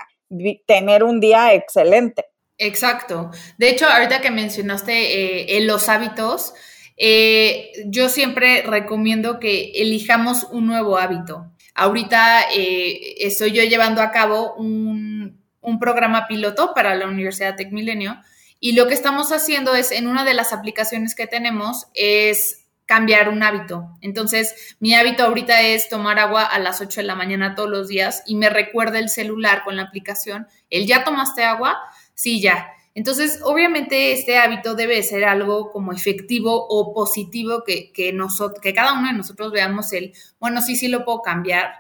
tener 0.68 1.04
un 1.04 1.20
día 1.20 1.54
excelente. 1.54 2.26
Exacto. 2.58 3.32
De 3.58 3.70
hecho, 3.70 3.88
ahorita 3.88 4.22
que 4.22 4.32
mencionaste 4.32 5.60
los 5.62 5.90
hábitos, 5.90 6.54
eh, 6.98 7.72
yo 7.88 8.10
siempre 8.10 8.62
recomiendo 8.62 9.40
que 9.40 9.72
elijamos 9.76 10.44
un 10.52 10.68
nuevo 10.68 10.98
hábito. 10.98 11.52
Ahorita 11.74 12.44
eh, 12.54 13.16
estoy 13.26 13.52
yo 13.52 13.64
llevando 13.64 14.02
a 14.02 14.12
cabo 14.12 14.54
un, 14.56 15.40
programa 15.80 16.28
piloto 16.28 16.74
para 16.76 16.94
la 16.94 17.08
Universidad 17.08 17.56
Tech 17.56 17.72
Milenio 17.72 18.18
y 18.60 18.74
lo 18.74 18.88
que 18.88 18.94
estamos 18.94 19.32
haciendo 19.32 19.74
es, 19.74 19.92
en 19.92 20.06
una 20.06 20.24
de 20.24 20.36
las 20.36 20.54
aplicaciones 20.54 21.16
que 21.16 21.26
tenemos, 21.26 21.88
es 21.96 22.61
cambiar 22.92 23.30
un 23.30 23.42
hábito. 23.42 23.88
Entonces, 24.02 24.76
mi 24.82 24.94
hábito 24.96 25.24
ahorita 25.24 25.62
es 25.62 25.88
tomar 25.88 26.20
agua 26.20 26.44
a 26.44 26.60
las 26.60 26.82
8 26.82 27.00
de 27.00 27.08
la 27.08 27.16
mañana 27.16 27.56
todos 27.56 27.70
los 27.70 27.88
días 27.88 28.22
y 28.26 28.36
me 28.36 28.50
recuerda 28.50 29.00
el 29.00 29.08
celular 29.08 29.64
con 29.64 29.78
la 29.78 29.84
aplicación, 29.84 30.46
el 30.70 30.86
ya 30.88 31.06
tomaste 31.06 31.46
agua, 31.46 31.80
sí, 32.16 32.42
ya. 32.42 32.68
Entonces, 32.94 33.40
obviamente 33.44 34.12
este 34.12 34.38
hábito 34.38 34.76
debe 34.76 35.02
ser 35.04 35.24
algo 35.24 35.72
como 35.72 35.94
efectivo 35.94 36.68
o 36.68 36.94
positivo 36.94 37.64
que, 37.66 37.94
que, 37.94 38.12
nosotros, 38.12 38.60
que 38.62 38.74
cada 38.74 38.92
uno 38.92 39.08
de 39.08 39.14
nosotros 39.14 39.54
veamos 39.54 39.94
el, 39.94 40.12
bueno, 40.42 40.62
sí, 40.62 40.76
sí 40.76 40.90
lo 40.90 41.06
puedo 41.06 41.22
cambiar. 41.22 41.72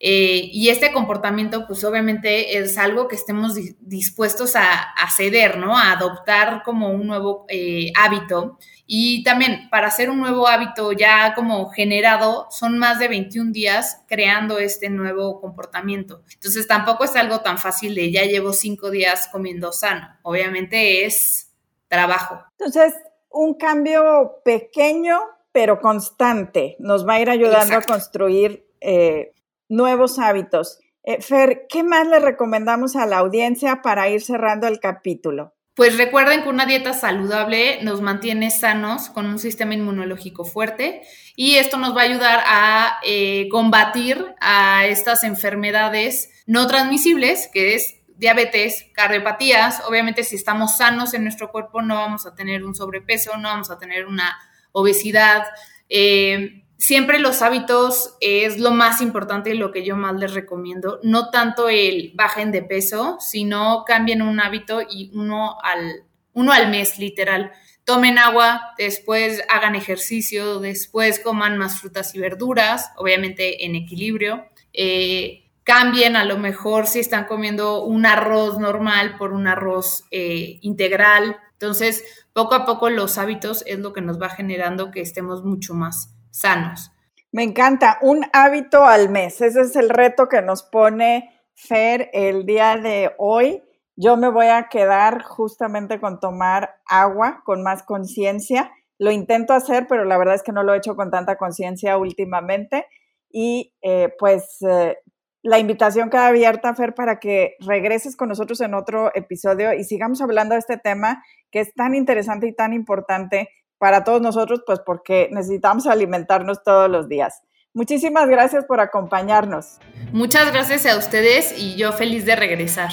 Eh, 0.00 0.48
y 0.50 0.70
este 0.70 0.92
comportamiento, 0.92 1.66
pues 1.66 1.84
obviamente 1.84 2.56
es 2.56 2.78
algo 2.78 3.06
que 3.06 3.16
estemos 3.16 3.54
dispuestos 3.80 4.56
a, 4.56 4.94
ceder, 5.14 5.58
¿no? 5.58 5.76
A 5.76 5.92
adoptar 5.92 6.62
como 6.62 6.88
un 6.88 7.06
nuevo 7.06 7.44
eh, 7.50 7.92
hábito 7.94 8.58
y 8.86 9.22
también 9.24 9.68
para 9.70 9.88
hacer 9.88 10.10
un 10.10 10.20
nuevo 10.20 10.46
hábito 10.46 10.92
ya 10.92 11.34
como 11.34 11.70
generado, 11.70 12.46
son 12.50 12.78
más 12.78 12.98
de 12.98 13.08
21 13.08 13.52
días 13.52 14.02
creando 14.06 14.58
este 14.58 14.90
nuevo 14.90 15.40
comportamiento. 15.40 16.22
Entonces 16.34 16.66
tampoco 16.66 17.04
es 17.04 17.16
algo 17.16 17.40
tan 17.40 17.58
fácil 17.58 17.94
de 17.94 18.12
ya 18.12 18.24
llevo 18.24 18.52
cinco 18.52 18.90
días 18.90 19.28
comiendo 19.32 19.72
sano. 19.72 20.08
Obviamente 20.22 21.04
es 21.06 21.50
trabajo. 21.88 22.42
Entonces, 22.58 22.94
un 23.30 23.54
cambio 23.54 24.40
pequeño 24.44 25.18
pero 25.54 25.80
constante. 25.80 26.74
Nos 26.80 27.06
va 27.06 27.14
a 27.14 27.20
ir 27.20 27.30
ayudando 27.30 27.76
a 27.76 27.80
construir 27.82 28.66
eh, 28.80 29.34
nuevos 29.68 30.18
hábitos. 30.18 30.80
Eh, 31.04 31.22
Fer, 31.22 31.66
¿qué 31.68 31.84
más 31.84 32.08
le 32.08 32.18
recomendamos 32.18 32.96
a 32.96 33.06
la 33.06 33.18
audiencia 33.18 33.80
para 33.80 34.08
ir 34.08 34.20
cerrando 34.20 34.66
el 34.66 34.80
capítulo? 34.80 35.54
Pues 35.74 35.96
recuerden 35.96 36.42
que 36.42 36.48
una 36.48 36.66
dieta 36.66 36.92
saludable 36.92 37.80
nos 37.82 38.00
mantiene 38.00 38.52
sanos 38.52 39.08
con 39.08 39.26
un 39.26 39.40
sistema 39.40 39.74
inmunológico 39.74 40.44
fuerte 40.44 41.02
y 41.34 41.56
esto 41.56 41.78
nos 41.78 41.96
va 41.96 42.02
a 42.02 42.04
ayudar 42.04 42.44
a 42.46 42.98
eh, 43.04 43.48
combatir 43.50 44.24
a 44.40 44.86
estas 44.86 45.24
enfermedades 45.24 46.30
no 46.46 46.68
transmisibles, 46.68 47.50
que 47.52 47.74
es 47.74 47.96
diabetes, 48.16 48.86
cardiopatías. 48.92 49.82
Obviamente 49.88 50.22
si 50.22 50.36
estamos 50.36 50.76
sanos 50.76 51.12
en 51.12 51.24
nuestro 51.24 51.50
cuerpo 51.50 51.82
no 51.82 51.96
vamos 51.96 52.24
a 52.24 52.36
tener 52.36 52.64
un 52.64 52.76
sobrepeso, 52.76 53.36
no 53.36 53.48
vamos 53.48 53.72
a 53.72 53.78
tener 53.78 54.06
una 54.06 54.38
obesidad. 54.70 55.42
Eh, 55.88 56.63
siempre 56.76 57.18
los 57.18 57.42
hábitos 57.42 58.16
es 58.20 58.58
lo 58.58 58.70
más 58.70 59.00
importante 59.00 59.50
y 59.50 59.58
lo 59.58 59.72
que 59.72 59.84
yo 59.84 59.96
más 59.96 60.14
les 60.14 60.34
recomiendo. 60.34 61.00
No 61.02 61.30
tanto 61.30 61.68
el 61.68 62.12
bajen 62.14 62.52
de 62.52 62.62
peso, 62.62 63.16
sino 63.20 63.84
cambien 63.86 64.22
un 64.22 64.40
hábito 64.40 64.80
y 64.82 65.10
uno 65.14 65.56
al, 65.62 66.04
uno 66.32 66.52
al 66.52 66.70
mes, 66.70 66.98
literal. 66.98 67.52
Tomen 67.84 68.18
agua, 68.18 68.74
después 68.78 69.42
hagan 69.48 69.74
ejercicio, 69.74 70.58
después 70.58 71.20
coman 71.20 71.58
más 71.58 71.80
frutas 71.80 72.14
y 72.14 72.18
verduras, 72.18 72.90
obviamente 72.96 73.66
en 73.66 73.74
equilibrio. 73.74 74.46
Eh, 74.72 75.44
cambien 75.64 76.16
a 76.16 76.24
lo 76.24 76.38
mejor 76.38 76.86
si 76.86 77.00
están 77.00 77.24
comiendo 77.24 77.84
un 77.84 78.06
arroz 78.06 78.58
normal 78.58 79.16
por 79.16 79.32
un 79.32 79.46
arroz 79.46 80.04
eh, 80.10 80.58
integral. 80.62 81.36
Entonces, 81.52 82.04
poco 82.32 82.54
a 82.54 82.64
poco 82.66 82.90
los 82.90 83.16
hábitos 83.18 83.64
es 83.66 83.78
lo 83.78 83.92
que 83.92 84.00
nos 84.00 84.20
va 84.20 84.28
generando 84.28 84.90
que 84.90 85.00
estemos 85.00 85.44
mucho 85.44 85.74
más 85.74 86.13
sanos. 86.34 86.90
Me 87.32 87.42
encanta, 87.42 87.98
un 88.02 88.24
hábito 88.32 88.84
al 88.84 89.08
mes. 89.08 89.40
Ese 89.40 89.62
es 89.62 89.76
el 89.76 89.88
reto 89.88 90.28
que 90.28 90.42
nos 90.42 90.62
pone 90.62 91.30
Fer 91.56 92.10
el 92.12 92.46
día 92.46 92.76
de 92.76 93.12
hoy. 93.18 93.62
Yo 93.96 94.16
me 94.16 94.28
voy 94.28 94.46
a 94.46 94.68
quedar 94.68 95.22
justamente 95.22 96.00
con 96.00 96.18
tomar 96.18 96.80
agua 96.86 97.42
con 97.44 97.62
más 97.62 97.84
conciencia. 97.84 98.72
Lo 98.98 99.12
intento 99.12 99.52
hacer, 99.52 99.86
pero 99.88 100.04
la 100.04 100.18
verdad 100.18 100.34
es 100.34 100.42
que 100.42 100.52
no 100.52 100.64
lo 100.64 100.74
he 100.74 100.78
hecho 100.78 100.96
con 100.96 101.10
tanta 101.10 101.36
conciencia 101.36 101.96
últimamente. 101.96 102.86
Y 103.30 103.72
eh, 103.82 104.12
pues 104.18 104.58
eh, 104.68 104.98
la 105.42 105.58
invitación 105.58 106.10
queda 106.10 106.26
abierta, 106.26 106.74
Fer, 106.74 106.94
para 106.94 107.20
que 107.20 107.54
regreses 107.60 108.16
con 108.16 108.28
nosotros 108.28 108.60
en 108.60 108.74
otro 108.74 109.12
episodio 109.14 109.72
y 109.74 109.84
sigamos 109.84 110.20
hablando 110.22 110.54
de 110.54 110.60
este 110.60 110.78
tema 110.78 111.22
que 111.52 111.60
es 111.60 111.72
tan 111.74 111.94
interesante 111.94 112.48
y 112.48 112.54
tan 112.54 112.72
importante 112.72 113.48
para 113.84 114.02
todos 114.02 114.22
nosotros, 114.22 114.62
pues 114.64 114.80
porque 114.80 115.28
necesitamos 115.30 115.86
alimentarnos 115.86 116.62
todos 116.62 116.88
los 116.88 117.06
días. 117.06 117.42
Muchísimas 117.74 118.30
gracias 118.30 118.64
por 118.64 118.80
acompañarnos. 118.80 119.76
Muchas 120.10 120.50
gracias 120.50 120.86
a 120.86 120.96
ustedes 120.96 121.52
y 121.58 121.76
yo 121.76 121.92
feliz 121.92 122.24
de 122.24 122.34
regresar. 122.34 122.92